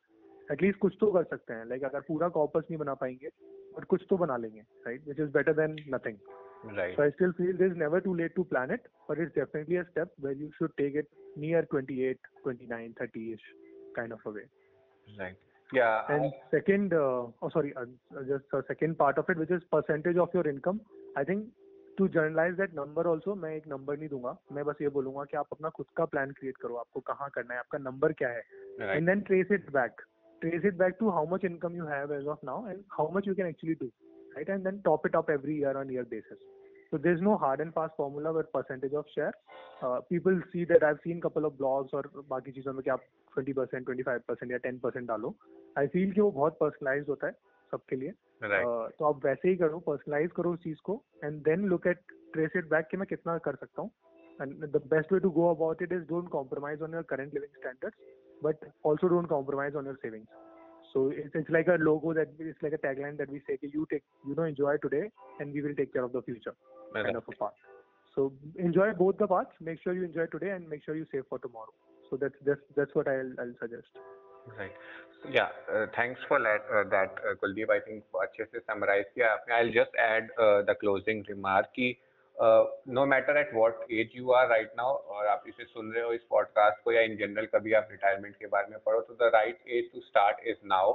at least 0.52 0.80
कुछ 0.80 0.98
तो 1.00 1.12
कर 1.12 1.24
सकते 1.24 1.54
हैं 1.54 1.66
लाइक 1.66 1.82
like, 1.82 1.94
अगर 1.94 2.06
पूरा 2.08 2.30
कॉपस 2.40 2.64
नहीं 2.70 2.78
बना 2.80 2.94
पाएँगे 2.94 3.30
बट 3.78 3.86
कुछ 3.86 4.06
तो 4.10 4.18
बना 4.18 4.38
लेंगे 4.38 4.62
right 4.88 5.08
which 5.08 5.20
is 5.20 5.32
better 5.32 5.54
than 5.54 5.76
nothing 5.96 6.18
Right. 6.64 6.96
So 6.96 7.04
I 7.04 7.12
still 7.12 7.34
feel 7.34 7.54
there's 7.58 7.78
never 7.78 8.02
too 8.02 8.16
late 8.16 8.36
to 8.36 8.44
plan 8.44 8.72
it, 8.72 8.88
but 9.08 9.20
it's 9.20 9.34
definitely 9.36 9.78
a 9.78 9.86
step 9.92 10.10
where 10.20 10.34
you 10.34 10.52
should 10.58 10.72
take 10.78 10.96
it 10.96 11.08
near 11.36 11.64
28, 11.64 12.18
29, 12.44 12.96
30-ish 13.00 13.40
kind 13.96 14.12
of 14.12 14.20
a 14.26 14.32
way. 14.32 14.42
Right. 15.20 15.36
Yeah. 15.74 16.02
And 16.10 16.26
I, 16.26 16.32
second, 16.52 16.94
uh, 16.94 17.28
oh 17.42 17.50
sorry, 17.52 17.74
uh, 17.76 17.86
just 18.28 18.46
a 18.54 18.64
second 18.68 18.98
part 18.98 19.18
of 19.18 19.30
it, 19.30 19.38
which 19.38 19.52
is 19.52 19.62
percentage 19.72 20.18
of 20.18 20.30
your 20.34 20.48
income. 20.48 20.82
I 21.16 21.24
think 21.24 21.46
to 21.98 22.08
generalize 22.08 22.56
that 22.56 22.74
number 22.76 23.08
also 23.08 23.36
मैं 23.36 23.56
एक 23.56 23.68
number 23.68 23.98
नहीं 23.98 24.10
दूँगा। 24.10 24.38
मैं 24.52 24.66
बस 24.66 24.76
ये 24.82 24.90
बोलूँगा 24.90 25.24
कि 25.24 25.38
आप 25.38 25.48
अपना 25.52 25.70
खुद 25.70 25.86
का 25.98 26.06
प्लान 26.06 26.32
क्रिएट 26.32 26.58
करो 26.58 26.76
आपको 26.76 27.00
कहाँ 27.00 27.30
करना 27.30 27.54
है 27.54 27.60
आपका 27.60 27.78
नंबर 27.78 28.14
क्या 28.14 28.30
है। 28.30 28.44
And 28.82 29.10
then 29.10 29.22
trace 29.22 29.52
it 29.52 29.70
back 29.70 30.02
trace 30.42 30.66
it 30.66 30.78
back 30.78 30.96
to 31.00 31.10
how 31.10 31.28
much 31.36 31.46
income 31.46 31.76
you 31.76 31.86
have 31.86 32.14
as 32.14 32.28
of 32.28 32.46
now 32.46 32.68
and 32.68 32.84
how 32.92 33.12
much 33.12 33.28
you 33.28 33.36
can 33.36 33.48
actually 33.48 33.76
do 33.76 33.92
right? 34.38 34.50
And 34.50 34.66
then 34.66 34.82
top 34.86 35.06
it 35.06 35.16
up 35.16 35.30
every 35.30 35.58
year 35.58 35.78
on 35.78 35.90
year 35.90 36.04
basis. 36.04 36.40
So 36.92 36.98
there's 36.98 37.22
no 37.22 37.36
hard 37.38 37.60
and 37.60 37.74
fast 37.74 37.96
formula 37.98 38.32
with 38.34 38.52
percentage 38.54 38.94
of 38.94 39.06
share. 39.16 39.34
Uh, 39.84 40.00
people 40.12 40.38
see 40.52 40.66
that 40.66 40.84
i've 40.84 41.02
seen 41.06 41.22
couple 41.22 41.48
of 41.48 41.56
blogs 41.62 41.94
और 41.94 42.12
बाकी 42.30 42.52
चीज़ों 42.52 42.74
में 42.74 42.82
कि 42.84 42.90
आप 42.90 43.02
20% 43.40 43.90
25% 43.90 44.52
या 44.52 44.60
10% 44.68 45.08
डालो। 45.08 45.36
I 45.78 45.88
feel 45.88 46.12
कि 46.12 46.22
वो 46.22 46.32
बहुत 46.32 46.58
पर्सनलाइज 46.60 47.06
होता 47.10 47.28
है 47.28 47.34
सबके 47.72 47.96
लिए। 47.96 48.14
तो 48.99 49.05
आप 49.05 49.25
वैसे 49.25 49.49
ही 49.49 49.57
करो 49.57 49.79
पर्सनलाइज 49.88 50.31
करो 50.37 50.53
उस 50.53 50.62
चीज 50.62 50.81
को 50.91 51.03
and 51.25 51.43
then 51.45 51.67
look 51.69 51.87
at 51.87 52.01
trace 52.33 52.57
it 52.57 52.69
back 52.71 52.88
कि 52.91 52.97
मैं 52.97 53.07
कितना 53.07 53.37
कर 53.49 53.57
सकता 53.57 53.83
हूँ 53.83 53.91
and 54.43 54.65
the 54.77 54.83
best 54.95 55.12
way 55.12 55.21
to 55.21 55.31
go 55.41 55.49
about 55.55 55.83
it 55.83 55.93
is 55.93 56.07
don't 56.09 56.29
compromise 56.29 56.83
on 56.83 56.95
your 56.95 57.03
current 57.11 57.35
living 57.35 57.61
standards 57.61 57.99
but 58.45 58.71
also 58.87 59.09
don't 59.09 59.29
compromise 59.29 59.77
on 59.77 59.87
your 59.87 59.97
savings 60.03 60.29
So 60.93 61.09
it's, 61.09 61.31
it's 61.35 61.49
like 61.49 61.69
a 61.69 61.77
logo 61.81 62.12
that 62.12 62.29
it's 62.38 62.62
like 62.62 62.75
a 62.75 62.79
tagline 62.79 63.17
that 63.19 63.31
we 63.31 63.41
say 63.47 63.59
you 63.62 63.87
take 63.91 64.03
you 64.27 64.35
know 64.35 64.45
enjoy 64.45 64.77
today 64.77 65.11
and 65.41 65.53
we 65.53 65.62
will 65.62 65.75
take 65.75 65.93
care 65.93 66.05
of 66.05 66.12
the 66.12 66.23
future 66.23 66.55
kind 66.95 67.17
of 67.17 67.25
a 67.29 67.37
part. 67.37 67.55
So 68.17 68.33
enjoy 68.57 68.93
both 68.93 69.17
the 69.17 69.27
parts. 69.27 69.53
Make 69.61 69.83
sure 69.83 69.95
you 69.95 70.05
enjoy 70.05 70.27
today 70.27 70.51
and 70.51 70.69
make 70.69 70.85
sure 70.85 70.95
you 70.95 71.07
save 71.11 71.25
for 71.31 71.38
tomorrow. 71.38 71.73
So 72.11 72.19
that's 72.19 72.35
that's 72.45 72.61
that's 72.77 72.95
what 72.95 73.09
I'll 73.09 73.33
I'll 73.38 73.55
suggest. 73.59 73.88
Right. 74.56 74.72
Yeah. 75.30 75.50
Thanks 75.96 76.22
for 76.28 76.40
that. 76.40 76.64
Uh, 76.72 76.84
that 76.90 77.16
uh, 77.20 77.36
Kuldeep, 77.36 77.70
I 77.70 77.80
think 77.80 78.04
अच्छे 78.16 78.46
से 78.46 78.60
summarize 78.62 79.10
किया 79.16 79.32
आपने. 79.32 79.56
I'll 79.56 79.74
just 79.74 79.98
add 80.00 80.30
uh, 80.40 80.62
the 80.64 80.76
closing 80.76 81.24
remark 81.30 81.74
कि 81.76 81.96
no 82.36 83.06
matter 83.06 83.38
at 83.38 83.54
what 83.54 83.86
age 83.92 84.12
you 84.16 84.32
are 84.32 84.48
right 84.48 84.72
now 84.78 84.96
और 85.14 85.28
आप 85.28 85.44
इसे 85.48 85.64
सुन 85.64 85.92
रहे 85.94 86.04
हो 86.04 86.12
इस 86.14 86.24
पॉडकास्ट 86.30 86.84
को 86.84 86.92
या 86.92 87.02
इन 87.02 87.16
जनरल 87.18 87.46
कभी 87.54 87.74
आप 87.74 87.88
रिटायरमेंट 87.92 88.36
के 88.36 88.48
बारे 88.48 88.68
में 88.72 88.80
पढ़ो 88.86 89.00
तो 89.02 89.14
the 89.22 89.32
right 89.36 89.64
age 89.78 89.92
to 89.94 90.00
start 90.02 90.46
is 90.48 90.58
now 90.74 90.94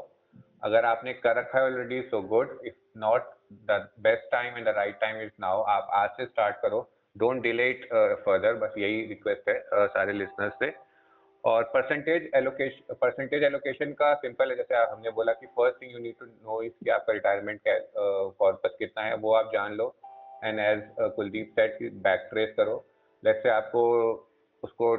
अगर 0.64 0.84
आपने 0.84 1.12
कर 1.14 1.36
रखा 1.38 1.58
है 1.58 1.64
already 1.64 2.00
so 2.10 2.20
good 2.34 2.58
if 2.66 2.74
not 2.98 3.34
the 3.70 3.80
best 4.06 4.30
time 4.32 4.58
and 4.58 4.66
the 4.66 4.74
right 4.76 5.00
time 5.00 5.20
is 5.22 5.32
now 5.40 5.62
आप 5.74 5.88
आज 6.02 6.10
से 6.16 6.26
स्टार्ट 6.26 6.56
करो 6.62 6.88
डोंट 7.16 7.42
डिले 7.42 7.68
इट 7.70 7.84
फर्दर 8.24 8.54
बस 8.62 8.74
यही 8.78 9.04
रिक्वेस्ट 9.06 9.48
है 9.48 9.58
uh, 9.58 9.88
सारे 9.88 10.12
लिसनर्स 10.12 10.54
से 10.54 10.70
और 11.44 11.62
परसेंटेज 11.74 12.30
एलोकेशन 12.36 12.94
परसेंटेज 13.00 13.42
एलोकेशन 13.44 13.92
का 13.92 14.12
सिंपल 14.16 14.50
है, 14.50 14.56
जैसे 14.56 14.74
हमने 14.74 15.10
बोला 15.12 15.32
कि 15.32 15.46
first 15.48 15.80
thing 15.82 15.92
you 15.92 15.98
need 15.98 16.14
to 16.20 16.26
know 16.26 16.60
is 16.62 16.72
कि 16.84 16.90
आपका 16.90 17.12
रिटायरमेंट 17.12 17.60
कॉर्पस 18.38 18.76
कितना 18.78 19.04
है, 19.04 19.16
वो 19.16 19.34
आप 19.34 19.50
जान 19.54 19.72
लो। 19.74 19.94
And 20.44 20.60
as 20.60 20.82
Kuldeep 21.16 21.50
said 21.58 21.78
back 22.02 22.28
trace 22.30 22.54
करो। 22.56 22.84
लेट्स 23.22 23.42
से 23.42 23.48
आपको 23.50 23.82
उसको 24.62 24.94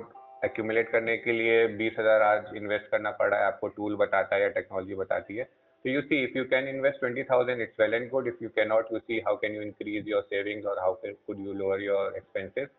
एक्यूमुलेट 0.45 0.89
करने 0.91 1.17
के 1.17 1.31
लिए 1.31 1.65
बीस 1.77 1.95
हज़ार 1.99 2.21
आज 2.21 2.55
इन्वेस्ट 2.55 2.89
करना 2.91 3.11
पड़ा 3.13 3.37
है, 3.37 3.43
आपको 3.45 3.67
टूल 3.69 3.95
बताता 3.97 4.35
है 4.35 4.41
या 4.41 4.49
टेक्नोलॉजी 4.51 4.95
बताती 4.95 5.37
है। 5.37 5.43
तो 5.85 5.89
you 5.89 6.01
see 6.01 6.23
if 6.23 6.37
you 6.37 6.43
can 6.45 6.67
invest 6.67 6.99
twenty 6.99 7.23
thousand 7.23 7.61
it's 7.61 7.79
well 7.79 7.93
and 7.93 8.09
good 8.09 8.27
if 8.27 8.43
you 8.43 8.49
can 8.55 8.67
not 8.67 8.91
you 8.91 8.99
see 8.99 9.19
how 9.19 9.35
can 9.37 9.55
you 9.55 9.61
increase 9.61 10.09
your 10.09 10.21
savings 10.23 10.65
और 10.65 10.79
how 10.79 10.93
could 11.05 11.39
you 11.39 11.53
lower 11.53 11.81
your 11.81 12.15
expenses 12.17 12.69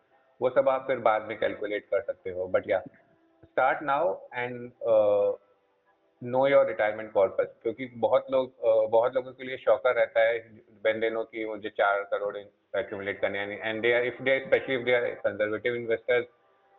वो 0.40 0.50
सब 0.50 0.68
आप 0.68 0.84
फिर 0.86 0.98
बाद 1.00 1.26
में 1.28 1.38
कैलकुलेट 1.38 1.84
कर 1.90 2.00
सकते 2.02 2.30
हो। 2.30 2.46
बट 2.48 2.70
या 2.70 2.82
start 3.54 3.82
now 3.82 4.14
and 4.34 4.70
know 6.22 6.46
your 6.48 6.66
retirement 6.66 7.12
corpus 7.12 7.54
क्योंकि 7.62 7.86
बहुत 8.06 8.30
लोग 8.30 8.52
बहुत 8.90 9.14
लोगों 9.14 9.32
के 9.32 9.44
लिए 9.44 9.56
शौकर 9.56 9.94
रहता 9.94 10.28
है 10.28 10.38
वेन 10.86 11.00
दे 11.00 11.10
नो 11.10 11.22
कि 11.24 11.44
मुझे 11.46 11.68
चार 11.78 12.02
करोड़ 12.12 12.36
एक्यूमुलेट 12.36 13.20
करने 13.20 13.38
हैं 13.38 13.60
and 13.62 13.82
they 13.82 13.92
are 13.96 14.06
if 14.06 14.22
they 14.22 14.38
specially 14.46 14.74
if 14.74 14.84
they 14.84 14.94
are 14.94 15.10
conservative 15.26 15.74
investors 15.76 16.26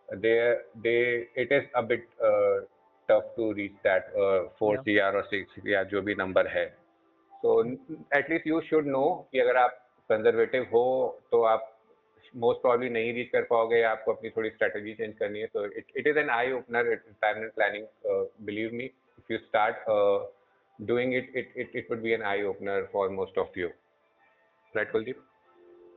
they 0.09 0.55
they 0.75 1.27
it 1.35 1.51
is 1.51 1.63
a 1.73 1.81
bit 1.81 2.07
uh, 2.23 2.61
tough 3.09 3.35
to 3.35 3.53
reach 3.53 3.73
that 3.83 4.07
uh, 4.15 4.49
4 4.59 4.81
yeah. 4.85 5.11
CR 5.11 5.17
or 5.17 5.23
6 5.31 5.67
या 5.67 5.83
जो 5.83 6.01
भी 6.01 6.15
नंबर 6.15 6.47
है 6.47 6.65
so 7.43 7.59
at 8.11 8.29
least 8.29 8.45
you 8.45 8.61
should 8.69 8.85
know 8.87 9.07
कि 9.31 9.39
अगर 9.39 9.57
आप 9.57 9.81
conservative 10.09 10.63
हो 10.73 10.85
तो 11.31 11.41
आप 11.43 11.71
मोस्ट 12.35 12.61
प्रॉब्ली 12.61 12.89
नहीं 12.89 13.13
रीच 13.13 13.29
कर 13.29 13.43
पाओगे 13.49 13.81
आपको 13.89 14.13
अपनी 14.13 14.29
थोड़ी 14.29 14.49
स्ट्रेटेजी 14.49 14.93
चेंज 14.93 15.13
करनी 15.19 15.39
है 15.39 15.47
तो 15.53 15.65
it 15.65 16.07
is 16.07 16.19
an 16.19 16.29
eye 16.29 16.51
opener 16.51 16.89
retirement 16.89 17.53
planning 17.53 17.85
believe 18.45 18.73
me 18.73 18.85
if 18.85 19.33
you 19.33 19.37
start 19.37 19.85
doing 20.79 21.13
it 21.15 21.31
it 21.35 21.53
it 21.57 21.75
it 21.75 21.91
would 21.91 22.01
be 22.01 22.11
an 22.13 22.23
eye 22.31 22.43
opener 22.45 22.89
for 22.93 23.09
most 23.11 23.37
of 23.37 23.59
you 23.59 23.67
right 24.73 24.91
Kuldeep 24.91 25.23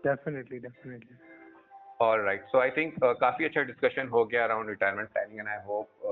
definitely 0.06 0.58
definitely 0.58 1.16
all 2.00 2.20
right 2.22 2.44
so 2.46 2.58
I 2.58 2.70
think 2.70 2.94
काफ़ी 3.20 3.44
अच्छा 3.44 3.62
discussion 3.70 4.08
हो 4.08 4.24
गया 4.24 4.44
around 4.44 4.68
retirement 4.68 5.08
planning 5.08 5.38
and 5.38 5.48
I 5.48 5.64
hope 5.66 6.10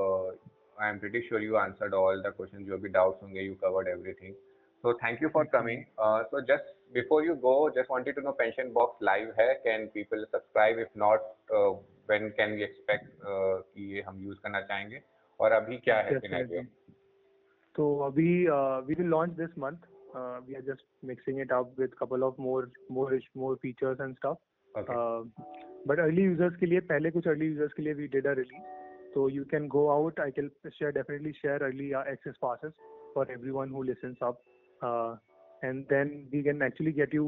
I 0.78 0.90
am 0.90 0.98
pretty 0.98 1.20
sure 1.28 1.42
you 1.42 1.54
answered 1.56 1.94
all 1.94 2.22
the 2.22 2.32
question 2.36 2.64
जो 2.64 2.78
भी 2.78 2.88
doubts 2.96 3.22
होंगे 3.22 3.42
you 3.42 3.54
covered 3.60 3.88
everything 3.88 4.34
so 4.84 4.92
thank 5.04 5.22
you 5.22 5.28
for 5.28 5.44
coming 5.52 5.84
so 6.00 6.40
just 6.50 6.74
before 6.93 7.23
you 7.23 7.35
go, 7.35 7.69
just 7.75 7.89
wanted 7.89 8.15
to 8.15 8.21
know 8.21 8.33
Pension 8.41 8.73
Box 8.73 9.01
live 9.01 9.31
है. 9.39 9.49
Can 9.65 9.87
people 9.95 10.25
subscribe? 10.33 10.83
If 10.85 10.89
not, 11.05 11.31
uh, 11.59 11.71
when 12.11 12.31
can 12.39 12.57
we 12.57 12.63
expect 12.63 13.07
uh, 13.21 13.61
कि 13.73 13.93
ये 13.93 14.01
हम 14.09 14.21
use 14.29 14.39
करना 14.45 14.61
चाहेंगे? 14.61 15.01
और 15.39 15.51
अभी 15.51 15.77
क्या 15.87 15.97
है 16.07 16.19
सिनेरियो? 16.19 16.63
तो 17.75 17.97
अभी 18.05 18.29
we 18.87 18.95
will 18.95 19.07
launch 19.09 19.33
this 19.37 19.57
month 19.59 19.89
uh, 20.15 20.39
we 20.47 20.55
are 20.55 20.61
just 20.61 20.83
mixing 21.01 21.39
it 21.39 21.51
up 21.51 21.77
with 21.77 21.97
couple 21.97 22.23
of 22.23 22.37
more 22.37 22.69
more 22.89 23.19
more 23.35 23.57
features 23.57 23.97
and 23.99 24.15
stuff. 24.17 24.37
Okay. 24.77 24.93
Uh, 24.93 25.23
but 25.85 25.99
early 25.99 26.23
users 26.23 26.55
के 26.59 26.65
लिए 26.65 26.79
पहले 26.91 27.11
कुछ 27.11 27.27
early 27.27 27.49
users 27.53 27.73
के 27.77 27.83
लिए 27.83 27.95
we 27.95 28.07
did 28.07 28.25
a 28.25 28.35
release. 28.35 28.69
So 29.13 29.27
you 29.27 29.45
can 29.45 29.67
go 29.67 29.89
out. 29.91 30.19
I 30.19 30.31
can 30.31 30.51
share 30.77 30.91
definitely 30.91 31.33
share 31.41 31.57
early 31.69 31.93
uh, 31.93 32.03
access 32.11 32.35
passes 32.41 32.73
for 33.13 33.29
everyone 33.31 33.69
who 33.69 33.83
listens 33.83 34.17
up. 34.21 34.41
Uh, 34.81 35.15
and 35.66 35.92
then 35.92 36.10
we 36.32 36.42
can 36.42 36.64
actually 36.64 36.92
get 36.96 37.14
you 37.18 37.26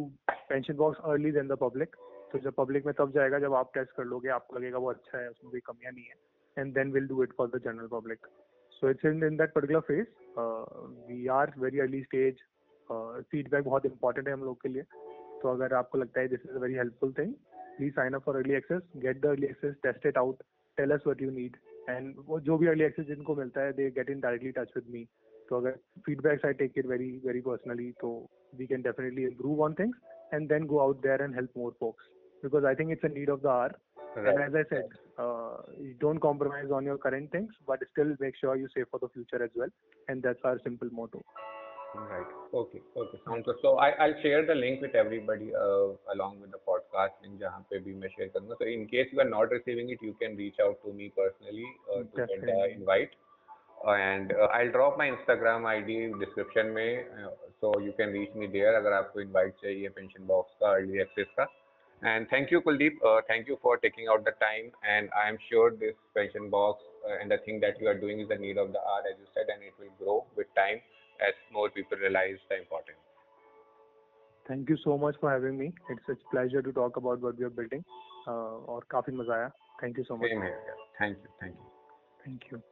pension 0.50 0.76
box 0.76 0.98
early 1.12 1.30
than 1.38 1.52
the 1.52 1.58
public. 1.64 1.96
तो 2.32 2.38
जब 2.38 2.54
public 2.56 2.86
में 2.86 2.94
तब 2.98 3.12
जाएगा 3.12 3.38
जब 3.38 3.54
आप 3.54 3.70
test 3.74 3.92
कर 3.96 4.04
लोगे, 4.04 4.28
आपको 4.28 4.56
लगेगा 4.56 4.78
वो 4.78 4.90
अच्छा 4.90 5.18
है, 5.18 5.28
उसमें 5.30 5.50
कोई 5.50 5.60
कमियाँ 5.66 5.92
नहीं 5.92 6.04
है 6.04 6.62
and 6.62 6.72
then 6.74 6.90
will 6.92 7.06
do 7.08 7.22
it 7.22 7.32
for 7.36 7.48
the 7.54 7.60
general 7.64 7.86
public 7.92 8.26
so 8.72 8.90
it's 8.90 9.04
in 9.04 9.22
in 9.24 9.36
that 9.36 9.52
particular 9.52 9.80
phase 9.88 10.06
we 11.08 11.26
are 11.36 11.52
very 11.58 11.80
early 11.80 12.02
stage 12.02 12.42
feedback 12.90 13.64
बहुत 13.64 13.86
इंपॉर्टेंट 13.86 14.26
है 14.28 14.34
हम 14.34 14.44
लोग 14.44 14.60
के 14.62 14.68
लिए. 14.68 14.82
तो 14.82 15.48
अगर 15.48 15.74
आपको 15.74 15.98
लगता 15.98 16.20
है 16.20 16.28
this 16.28 16.40
is 16.50 16.56
a 16.56 16.60
very 16.60 16.74
helpful 16.74 17.12
thing 17.18 17.32
please 17.78 17.92
sign 17.94 18.14
up 18.14 18.22
for 18.24 18.36
early 18.36 18.54
access 18.54 18.82
get 19.06 19.20
the 19.22 19.26
early 19.26 19.46
access 19.46 19.74
test 19.82 20.06
it 20.06 20.18
out 20.18 20.42
tell 20.78 20.90
us 20.94 21.02
what 21.06 21.22
you 21.22 21.30
need 21.30 21.56
and 21.88 22.14
वो 22.26 22.40
जो 22.50 22.58
भी 22.58 22.66
अर्ली 22.68 22.84
एक्सेस 22.84 23.06
जिनको 23.06 23.34
मिलता 23.36 23.60
है 23.60 23.72
they 23.72 23.90
get 23.98 24.10
in 24.10 24.20
directly 24.20 24.50
touch 24.58 24.72
with 24.76 24.92
me 24.92 25.06
तो 25.49 25.57
अगर 25.57 25.77
feedbacks 26.05 26.45
I 26.45 26.53
take 26.63 26.77
it 26.77 26.85
very 26.87 27.11
very 27.25 27.41
personally 27.47 27.91
तो 28.01 28.15
we 28.57 28.65
can 28.67 28.81
definitely 28.81 29.23
improve 29.23 29.61
on 29.63 29.73
things 29.79 30.33
and 30.33 30.47
then 30.49 30.65
go 30.73 30.79
out 30.87 31.01
there 31.01 31.21
and 31.21 31.35
help 31.35 31.57
more 31.57 31.75
folks 31.79 32.09
because 32.43 32.65
I 32.65 32.75
think 32.75 32.91
it's 32.91 33.03
a 33.03 33.09
need 33.09 33.29
of 33.29 33.41
the 33.41 33.49
hour. 33.49 33.71
Right. 34.15 34.27
And 34.27 34.43
as 34.43 34.53
I 34.53 34.63
said, 34.69 34.89
uh, 35.17 35.57
you 35.79 35.95
don't 35.99 36.19
compromise 36.19 36.69
on 36.71 36.85
your 36.85 36.97
current 36.97 37.31
things, 37.31 37.51
but 37.65 37.79
still 37.91 38.15
make 38.19 38.35
sure 38.39 38.55
you 38.55 38.67
save 38.75 38.85
for 38.91 38.99
the 38.99 39.09
future 39.09 39.43
as 39.43 39.49
well. 39.55 39.69
And 40.07 40.21
that's 40.21 40.43
our 40.43 40.59
simple 40.63 40.89
motto. 40.91 41.23
Right. 41.95 42.25
Okay. 42.53 42.81
Okay. 42.97 43.19
Sounds 43.25 43.45
good. 43.45 43.55
So 43.61 43.77
I 43.77 43.89
I'll 44.03 44.15
share 44.21 44.45
the 44.45 44.55
link 44.55 44.81
with 44.81 44.95
everybody 45.01 45.49
uh, 45.63 45.89
along 46.13 46.39
with 46.41 46.51
the 46.51 46.61
podcast 46.69 47.19
link 47.25 47.39
जहाँ 47.39 47.65
पे 47.71 47.79
भी 47.87 47.93
मैं 47.99 48.09
share 48.15 48.29
करूँगा. 48.35 48.57
So 48.61 48.69
in 48.75 48.87
case 48.93 49.13
you 49.13 49.21
are 49.25 49.29
not 49.29 49.53
receiving 49.57 49.91
it, 49.95 50.07
you 50.07 50.15
can 50.21 50.37
reach 50.43 50.63
out 50.67 50.79
to 50.85 50.93
me 51.01 51.11
personally 51.19 51.69
uh, 51.91 51.99
to 51.99 52.17
get 52.17 52.29
the 52.29 52.47
Definitely. 52.47 52.73
invite. 52.73 53.15
Uh, 53.85 53.91
and 53.91 54.31
uh, 54.31 54.47
I'll 54.53 54.71
drop 54.71 54.97
my 54.97 55.09
Instagram 55.11 55.65
ID 55.65 56.13
description 56.19 56.73
में 56.73 57.03
uh, 57.03 57.31
so 57.59 57.73
you 57.79 57.93
can 57.97 58.13
reach 58.13 58.33
me 58.35 58.47
there 58.47 58.75
अगर 58.75 58.93
आपको 58.99 59.21
invite 59.21 59.59
चाहिए 59.63 59.89
pension 59.97 60.27
box 60.31 60.55
का 60.61 60.77
early 60.77 61.03
access 61.05 61.35
का. 61.39 61.47
And 62.11 62.29
thank 62.29 62.51
you 62.51 62.61
Kuldeep. 62.61 63.03
Uh, 63.09 63.21
thank 63.27 63.47
you 63.47 63.57
for 63.61 63.77
taking 63.77 64.07
out 64.13 64.25
the 64.25 64.33
time. 64.45 64.71
And 64.93 65.09
I 65.23 65.27
am 65.29 65.37
sure 65.49 65.71
this 65.71 65.95
pension 66.15 66.49
box 66.49 66.81
uh, 67.07 67.21
and 67.21 67.31
the 67.31 67.37
thing 67.45 67.61
that 67.61 67.79
you 67.79 67.87
are 67.87 67.97
doing 67.97 68.19
is 68.19 68.27
the 68.27 68.35
need 68.35 68.57
of 68.57 68.73
the 68.73 68.79
hour, 68.79 69.03
as 69.11 69.17
you 69.19 69.27
said, 69.33 69.53
and 69.53 69.63
it 69.63 69.73
will 69.79 69.93
grow 69.99 70.25
with 70.35 70.47
time 70.55 70.81
as 71.27 71.33
more 71.51 71.69
people 71.69 71.97
realize 71.97 72.37
the 72.49 72.57
importance. 72.57 72.99
Thank 74.47 74.69
you 74.69 74.77
so 74.83 74.97
much 74.97 75.15
for 75.21 75.31
having 75.31 75.57
me. 75.57 75.71
It's 75.89 76.05
such 76.05 76.19
pleasure 76.31 76.61
to 76.61 76.73
talk 76.73 76.97
about 76.97 77.21
what 77.21 77.37
we 77.37 77.45
are 77.45 77.55
building. 77.61 77.83
Uh, 78.27 78.59
और 78.73 78.85
काफी 78.91 79.11
मजा 79.11 79.33
आया. 79.35 79.51
Thank 79.81 79.97
you 79.97 80.05
so 80.11 80.17
much. 80.17 80.29
Same 80.29 80.41
here. 80.41 80.59
Yeah. 80.67 80.85
Thank 80.99 81.17
you. 81.23 81.29
Thank 81.39 81.55
you. 81.55 81.67
Thank 82.25 82.51
you. 82.51 82.63